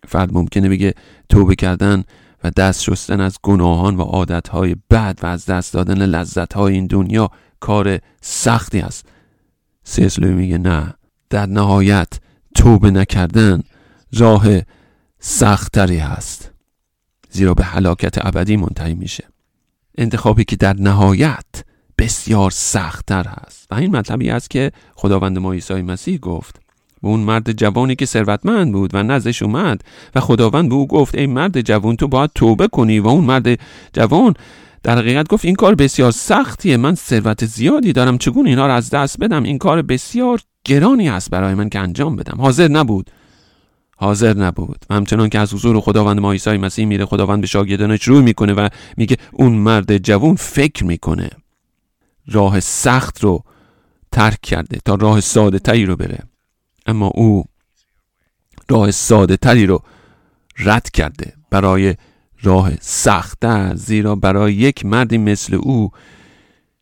فرد 0.07 0.33
ممکنه 0.33 0.69
بگه 0.69 0.93
توبه 1.29 1.55
کردن 1.55 2.03
و 2.43 2.49
دست 2.49 2.83
شستن 2.83 3.21
از 3.21 3.37
گناهان 3.43 3.97
و 3.97 4.01
عادتهای 4.01 4.75
بد 4.89 5.19
و 5.21 5.25
از 5.25 5.45
دست 5.45 5.73
دادن 5.73 6.05
لذتهای 6.05 6.73
این 6.73 6.87
دنیا 6.87 7.31
کار 7.59 7.99
سختی 8.21 8.79
است 8.79 9.09
سیسلوی 9.83 10.33
میگه 10.33 10.57
نه. 10.57 10.93
در 11.29 11.45
نهایت 11.45 12.09
توبه 12.55 12.91
نکردن 12.91 13.63
راه 14.13 14.45
سختتری 15.19 15.97
هست. 15.97 16.51
زیرا 17.29 17.53
به 17.53 17.63
حلاکت 17.63 18.25
ابدی 18.25 18.57
منتهی 18.57 18.93
میشه. 18.93 19.23
انتخابی 19.97 20.43
که 20.43 20.55
در 20.55 20.73
نهایت 20.73 21.45
بسیار 21.97 22.51
سختتر 22.51 23.25
هست. 23.27 23.67
و 23.71 23.75
این 23.75 23.95
مطلبی 23.95 24.29
است 24.29 24.49
که 24.49 24.71
خداوند 24.95 25.37
ما 25.37 25.53
عیسی 25.53 25.81
مسیح 25.81 26.17
گفت. 26.17 26.59
به 27.01 27.07
اون 27.07 27.19
مرد 27.19 27.51
جوانی 27.51 27.95
که 27.95 28.05
ثروتمند 28.05 28.71
بود 28.71 28.95
و 28.95 29.03
نزدش 29.03 29.41
اومد 29.43 29.81
و 30.15 30.19
خداوند 30.19 30.69
به 30.69 30.75
او 30.75 30.87
گفت 30.87 31.15
ای 31.15 31.27
مرد 31.27 31.61
جوان 31.61 31.95
تو 31.95 32.07
باید 32.07 32.31
توبه 32.35 32.67
کنی. 32.67 32.99
و 32.99 33.07
اون 33.07 33.23
مرد 33.23 33.59
جوان 33.93 34.33
در 34.83 34.97
حقیقت 34.97 35.29
گفت 35.29 35.45
این 35.45 35.55
کار 35.55 35.75
بسیار 35.75 36.11
سختیه 36.11 36.77
من 36.77 36.95
ثروت 36.95 37.45
زیادی 37.45 37.93
دارم 37.93 38.17
چگونه 38.17 38.49
اینا 38.49 38.67
رو 38.67 38.73
از 38.73 38.89
دست 38.89 39.19
بدم؟ 39.19 39.43
این 39.43 39.57
کار 39.57 39.81
بسیار 39.81 40.39
گرانی 40.65 41.09
است 41.09 41.29
برای 41.29 41.53
من 41.53 41.69
که 41.69 41.79
انجام 41.79 42.15
بدم. 42.15 42.41
حاضر 42.41 42.67
نبود. 42.67 43.09
حاضر 43.99 44.33
نبود. 44.33 44.85
و 44.89 44.95
همچنان 44.95 45.29
که 45.29 45.39
از 45.39 45.53
حضور 45.53 45.81
خداوند 45.81 46.19
ما 46.19 46.35
مسیح 46.45 46.85
میره 46.85 47.05
خداوند 47.05 47.41
به 47.41 47.47
شاگردانش 47.47 48.03
روی 48.03 48.21
می‌کنه 48.21 48.53
و 48.53 48.69
میگه 48.97 49.17
اون 49.33 49.53
مرد 49.53 49.97
جوون 49.97 50.35
فکر 50.35 50.83
می‌کنه. 50.85 51.29
راه 52.27 52.59
سخت 52.59 53.23
رو 53.23 53.43
ترک 54.11 54.41
کرده 54.41 54.79
تا 54.85 54.95
راه 54.95 55.21
ساده 55.21 55.59
تری 55.59 55.85
رو 55.85 55.95
بره. 55.95 56.19
اما 56.85 57.07
او 57.07 57.45
راه 58.69 58.91
ساده 58.91 59.37
تری 59.37 59.65
رو 59.65 59.83
رد 60.59 60.89
کرده 60.89 61.33
برای 61.49 61.95
راه 62.41 62.71
سختتر 62.81 63.75
زیرا 63.75 64.15
برای 64.15 64.53
یک 64.53 64.85
مردی 64.85 65.17
مثل 65.17 65.55
او 65.55 65.91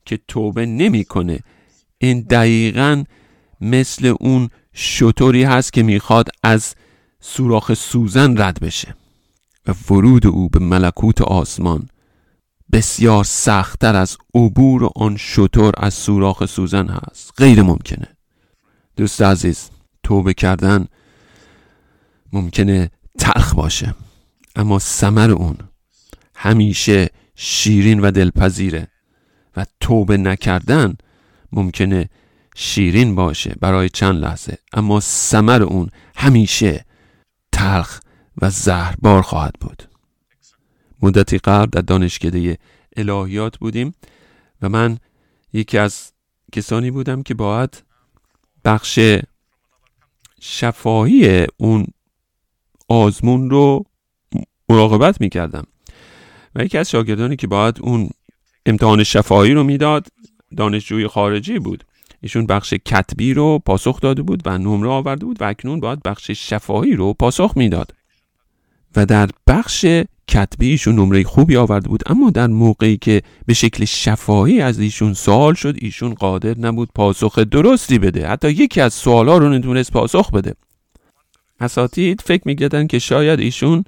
که 0.05 0.19
توبه 0.27 0.65
نمی‌کنه 0.65 1.39
این 1.97 2.21
دقیقا 2.21 3.03
مثل 3.61 4.15
اون 4.19 4.49
شطوری 4.73 5.43
هست 5.43 5.73
که 5.73 5.83
می‌خواد 5.83 6.29
از 6.43 6.75
سوراخ 7.27 7.73
سوزن 7.73 8.37
رد 8.37 8.59
بشه 8.59 8.95
و 9.67 9.73
ورود 9.89 10.27
او 10.27 10.49
به 10.49 10.59
ملکوت 10.59 11.21
آسمان 11.21 11.89
بسیار 12.71 13.23
سختتر 13.23 13.95
از 13.95 14.17
عبور 14.35 14.89
آن 14.95 15.17
شطور 15.17 15.73
از 15.77 15.93
سوراخ 15.93 16.45
سوزن 16.45 16.87
هست. 16.87 17.33
غیر 17.37 17.61
ممکنه. 17.61 18.07
دوست 18.95 19.21
عزیز 19.21 19.69
توبه 20.03 20.33
کردن 20.33 20.87
ممکنه 22.33 22.89
تلخ 23.19 23.55
باشه 23.55 23.95
اما 24.55 24.79
سمر 24.79 25.31
اون 25.31 25.57
همیشه 26.35 27.09
شیرین 27.35 27.99
و 27.99 28.11
دلپذیره 28.11 28.87
و 29.57 29.65
توبه 29.79 30.17
نکردن 30.17 30.95
ممکنه 31.51 32.09
شیرین 32.55 33.15
باشه 33.15 33.55
برای 33.61 33.89
چند 33.89 34.15
لحظه 34.15 34.57
اما 34.73 34.99
سمر 34.99 35.63
اون 35.63 35.89
همیشه 36.15 36.85
تلخ 37.55 37.99
و 38.41 38.49
زهربار 38.49 39.21
خواهد 39.21 39.55
بود. 39.61 39.83
مدتی 41.01 41.37
قبل 41.37 41.69
در 41.69 41.81
دانشکده 41.81 42.57
الهیات 42.97 43.57
بودیم 43.57 43.95
و 44.61 44.69
من 44.69 44.97
یکی 45.53 45.77
از 45.77 46.11
کسانی 46.51 46.91
بودم 46.91 47.23
که 47.23 47.33
باید 47.33 47.83
بخش 48.65 48.99
شفاهی 50.41 51.47
اون 51.57 51.87
آزمون 52.87 53.49
رو 53.49 53.85
مراقبت 54.69 55.21
می‌کردم. 55.21 55.63
و 56.55 56.63
یکی 56.63 56.77
از 56.77 56.89
شاگردانی 56.89 57.35
که 57.35 57.47
باید 57.47 57.77
اون 57.81 58.09
امتحان 58.65 59.03
شفاهی 59.03 59.53
رو 59.53 59.63
می‌داد 59.63 60.07
دانشجوی 60.57 61.07
خارجی 61.07 61.59
بود. 61.59 61.83
ایشون 62.25 62.45
بخش 62.45 62.73
کتبی 62.73 63.33
رو 63.33 63.59
پاسخ 63.59 64.01
داده 64.01 64.21
بود 64.21 64.41
و 64.45 64.57
نمره 64.57 64.89
آورده 64.89 65.25
بود 65.25 65.41
و 65.41 65.43
اکنون 65.43 65.79
باید 65.79 66.03
بخش 66.03 66.31
شفاهی 66.31 66.95
رو 66.95 67.13
پاسخ 67.13 67.53
می‌داد. 67.55 67.93
و 68.95 69.05
در 69.05 69.29
بخش 69.47 69.85
کتبی 70.27 70.69
ایشون 70.69 70.95
نمره 70.95 71.23
خوبی 71.23 71.57
آورده 71.57 71.89
بود 71.89 72.03
اما 72.05 72.29
در 72.29 72.47
موقعی 72.47 72.97
که 72.97 73.21
به 73.45 73.53
شکل 73.53 73.85
شفاهی 73.85 74.61
از 74.61 74.79
ایشون 74.79 75.13
سوال 75.13 75.53
شد 75.53 75.75
ایشون 75.77 76.13
قادر 76.13 76.57
نبود 76.57 76.89
پاسخ 76.95 77.39
درستی 77.39 77.99
بده. 77.99 78.27
حتی 78.27 78.49
یکی 78.49 78.81
از 78.81 78.93
سوالا 78.93 79.37
رو 79.37 79.49
نتونست 79.49 79.91
پاسخ 79.91 80.31
بده. 80.31 80.53
اساتید 81.59 82.21
فکر 82.21 82.41
میگردن 82.45 82.87
که 82.87 82.99
شاید 82.99 83.39
ایشون 83.39 83.83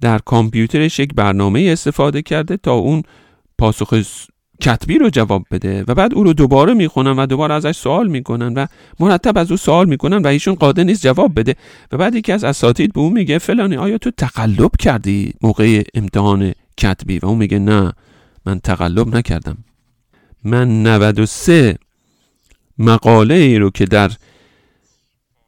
در 0.00 0.18
کامپیوترش 0.18 0.98
یک 0.98 1.14
برنامه 1.14 1.60
استفاده 1.60 2.22
کرده 2.22 2.56
تا 2.56 2.72
اون 2.72 3.02
پاسخ 3.58 4.02
کتبی 4.60 4.98
رو 4.98 5.10
جواب 5.10 5.46
بده 5.50 5.84
و 5.88 5.94
بعد 5.94 6.14
او 6.14 6.24
رو 6.24 6.32
دوباره 6.32 6.74
می‌خونن 6.74 7.18
و 7.18 7.26
دوباره 7.26 7.54
ازش 7.54 7.76
سوال 7.76 8.08
می‌کنن 8.08 8.54
و 8.54 8.66
مرتب 9.00 9.38
از 9.38 9.50
او 9.50 9.56
سوال 9.56 9.88
می‌کنن 9.88 10.16
و 10.16 10.26
ایشون 10.26 10.54
قادر 10.54 10.84
نیست 10.84 11.02
جواب 11.02 11.40
بده 11.40 11.56
و 11.92 11.96
بعد 11.96 12.14
یکی 12.14 12.32
از 12.32 12.44
اساتید 12.44 12.92
به 12.92 13.00
اون 13.00 13.12
میگه 13.12 13.38
فلانی 13.38 13.76
آیا 13.76 13.98
تو 13.98 14.10
تقلب 14.10 14.70
کردی 14.78 15.32
موقع 15.42 15.82
امتحان 15.94 16.52
کتبی? 16.76 17.18
و 17.18 17.26
اون 17.26 17.38
میگه 17.38 17.58
نه 17.58 17.92
من 18.46 18.60
تقلب 18.60 19.16
نکردم. 19.16 19.58
من 20.44 20.82
93 20.82 21.78
مقاله 22.78 23.34
ای 23.34 23.58
رو 23.58 23.70
که 23.70 23.84
در 23.84 24.10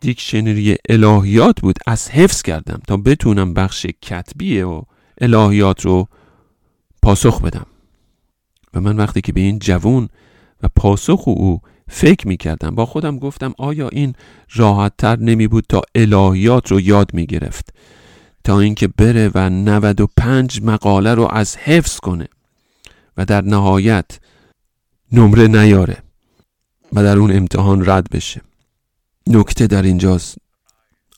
دیکشنری 0.01 0.77
الهیات 0.89 1.61
بود 1.61 1.79
از 1.87 2.11
حفظ 2.11 2.43
کردم 2.43 2.81
تا 2.89 2.97
بتونم 2.97 3.55
بخش 3.55 3.87
کتبی 4.03 4.61
و 4.61 4.83
الهیات 5.21 5.85
رو 5.85 6.09
پاسخ 7.03 7.43
بدم. 7.43 7.67
و 8.75 8.81
من 8.81 8.97
وقتی 8.97 9.21
که 9.21 9.33
به 9.33 9.41
این 9.41 9.59
جوون 9.59 10.09
و 10.63 10.69
پاسخ 10.77 11.29
او 11.29 11.61
فکر 11.89 12.29
می 12.29 12.37
کردم 12.37 12.75
با 12.75 12.87
خودم 12.87 13.19
گفتم 13.19 13.55
آیا 13.59 13.89
این 13.89 14.15
راحت 14.55 14.93
تر 14.99 15.17
نمی 15.17 15.49
بود 15.49 15.65
تا 15.69 15.83
الهیات 15.95 16.71
رو 16.71 16.81
یاد 16.81 17.15
می 17.15 17.27
گرفت 17.27 17.75
تا 18.45 18.61
اینکه 18.61 18.89
بره 18.89 19.31
و 19.35 19.51
95 19.51 20.63
مقاله 20.63 21.15
رو 21.15 21.29
از 21.31 21.57
حفظ 21.57 22.01
کنه 22.01 22.29
و 23.17 23.25
در 23.25 23.45
نهایت 23.45 24.21
نمره 25.13 25.49
نیاره 25.49 26.03
و 26.93 27.03
در 27.03 27.19
اون 27.19 27.37
امتحان 27.37 27.91
رد 27.91 28.11
بشه. 28.11 28.41
نکته 29.27 29.67
در 29.67 29.83
اینجاست. 29.83 30.39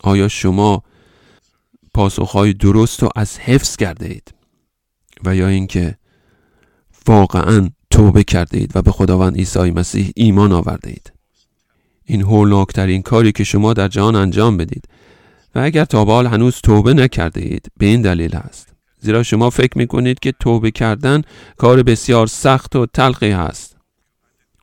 آیا 0.03 0.29
شما 0.29 0.83
پاسخهای 1.95 2.53
درست 2.53 3.03
رو 3.03 3.09
از 3.17 3.38
حفظ 3.38 3.77
کرده 3.77 4.07
اید؟ 4.07 4.35
و 5.25 5.37
یا 5.37 5.49
اینکه 5.49 5.97
واقعا 7.07 7.71
توبه 7.91 8.25
کرده 8.25 8.59
اید 8.59 8.73
و 8.75 8.83
به 8.83 8.93
خداوند 8.93 9.37
عیسی 9.37 9.71
مسیح 9.71 10.11
ایمان 10.17 10.53
آورده 10.53 10.88
اید 10.88 11.12
این 12.05 12.23
هولناکترین 12.23 13.03
کاری 13.03 13.33
که 13.33 13.45
شما 13.45 13.73
در 13.73 13.88
جهان 13.88 14.17
انجام 14.17 14.57
بدید 14.57 14.85
و 15.55 15.59
اگر 15.59 15.85
تا 15.85 16.05
حال 16.05 16.27
هنوز 16.27 16.55
توبه 16.55 16.95
نکرده 16.95 17.41
اید 17.41 17.67
به 17.79 17.87
این 17.87 18.03
دلیل 18.03 18.37
است. 18.37 18.69
زیرا 19.01 19.23
شما 19.23 19.51
فکر 19.51 19.79
می 19.79 19.87
کنید 19.87 20.21
که 20.21 20.33
توبه 20.41 20.71
کردن 20.71 21.23
کار 21.57 21.83
بسیار 21.83 22.27
سخت 22.27 22.77
و 22.77 22.87
تلخی 22.87 23.31
هست. 23.31 23.77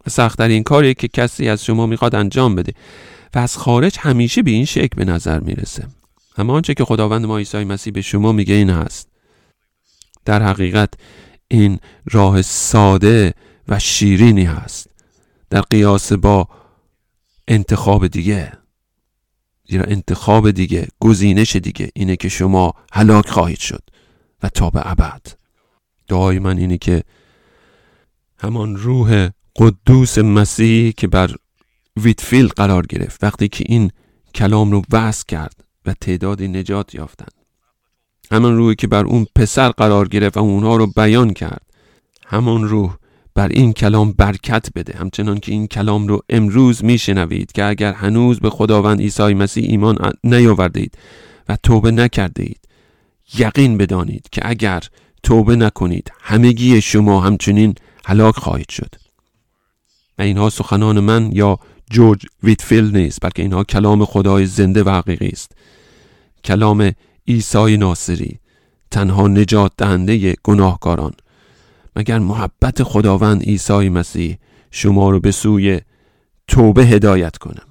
و 0.06 0.10
سختترین 0.10 0.64
کاری 0.64 0.94
که 0.94 1.08
کسی 1.08 1.50
از 1.50 1.66
شما 1.66 1.86
می‌خواد 1.86 2.16
انجام 2.16 2.56
بده 2.56 2.74
و 3.36 3.40
از 3.40 3.58
خارج 3.58 3.98
همیشه 4.00 4.42
به 4.42 4.52
این 4.52 4.66
شکل 4.66 4.96
به 4.96 5.06
نظر 5.06 5.40
می‌رسه. 5.40 5.88
اما 6.38 6.54
آنچه 6.54 6.74
که 6.74 6.86
خداوند 6.86 7.26
ما 7.26 7.38
عیسی 7.38 7.64
مسیح 7.64 7.94
به 7.94 8.02
شما 8.02 8.32
میگه 8.32 8.54
این 8.54 8.70
هست. 8.70 9.10
در 10.26 10.44
حقیقت 10.44 10.94
این 11.52 11.80
راه 12.12 12.42
ساده 12.42 13.34
و 13.68 13.80
شیرینی 13.80 14.46
هست. 14.46 14.88
در 15.50 15.62
قیاس 15.62 16.14
با 16.14 16.48
انتخاب 17.48 18.08
دیگه. 18.08 18.52
زیرا 19.70 19.84
انتخاب 19.84 20.52
دیگه 20.52 20.88
گزینش 21.00 21.56
دیگه 21.56 21.90
اینه 21.96 22.16
که 22.16 22.30
شما 22.30 22.74
هلاک 22.94 23.30
خواهید 23.30 23.60
شد 23.60 23.84
و 24.44 24.50
تا 24.50 24.70
به 24.70 24.92
ابد. 24.92 25.22
دعای 26.08 26.40
من 26.40 26.58
اینه 26.58 26.78
که 26.78 27.04
همان 28.40 28.76
روح 28.76 29.30
قدوس 29.56 30.18
مسیح 30.18 30.92
که 30.92 31.08
بر 31.08 31.36
ویتفیل 31.98 32.48
قرار 32.48 32.86
گرفت 32.86 33.24
وقتی 33.24 33.48
که 33.48 33.64
این 33.68 33.92
کلام 34.36 34.72
رو 34.72 34.82
وضع 34.92 35.24
کرد 35.28 35.64
و 35.86 35.94
تعدادی 35.94 36.48
نجات 36.48 36.96
یافتند 36.96 37.39
همان 38.32 38.58
روحی 38.58 38.76
که 38.76 38.88
بر 38.88 39.06
اون 39.06 39.28
پسر 39.36 39.70
قرار 39.70 40.08
گرفت 40.08 40.38
و 40.38 40.40
اونها 40.40 40.76
رو 40.76 40.88
بیان 40.88 41.34
کرد. 41.34 41.62
همان 42.26 42.64
روح 42.64 42.96
بر 43.36 43.48
این 43.48 43.74
کلام 43.74 44.12
برکت 44.12 44.70
بده. 44.76 44.98
همچنان 44.98 45.40
که 45.40 45.52
این 45.52 45.68
کلام 45.68 46.08
رو 46.08 46.22
امروز 46.30 46.84
میشنوید 46.84 47.52
که 47.52 47.66
اگر 47.66 47.94
هنوز 47.94 48.40
به 48.40 48.50
خداوند 48.50 49.00
عیسی 49.02 49.34
مسیح 49.34 49.66
ایمان 49.70 50.12
نیاورده 50.24 50.88
و 51.50 51.58
توبه 51.64 51.92
نکرده 51.92 52.44
اید 52.44 52.60
یقین 53.38 53.78
بدانید 53.78 54.26
که 54.32 54.42
اگر 54.46 54.84
توبه 55.24 55.56
نکنید 55.56 56.12
همگی 56.22 56.82
شما 56.82 57.22
همچنین 57.22 57.76
هلاک 58.06 58.36
خواهید 58.36 58.70
شد. 58.70 58.96
و 60.18 60.22
اینها 60.22 60.50
سخنان 60.50 61.00
من 61.00 61.32
یا 61.32 61.60
جورج 61.92 62.26
ویتفیل 62.44 62.98
نیست 62.98 63.20
بلکه 63.22 63.42
اینها 63.42 63.64
کلام 63.64 64.06
خدای 64.06 64.46
زنده 64.46 64.84
و 64.84 64.90
حقیقی 64.90 65.28
است. 65.28 65.52
کلام 66.44 66.92
عیسی 67.30 67.78
ناصری 67.78 68.40
تنها 68.92 69.28
نجات 69.28 69.72
دهنده 69.78 70.36
گناهکاران. 70.44 71.14
مگر 71.96 72.20
محبت 72.20 72.84
خداوند 72.84 73.44
عیسی 73.44 73.90
مسیح 73.90 74.38
شما 74.72 75.10
رو 75.10 75.20
به 75.20 75.32
سوی 75.32 75.82
توبه 76.48 76.86
هدایت 76.86 77.38
کنم 77.38 77.69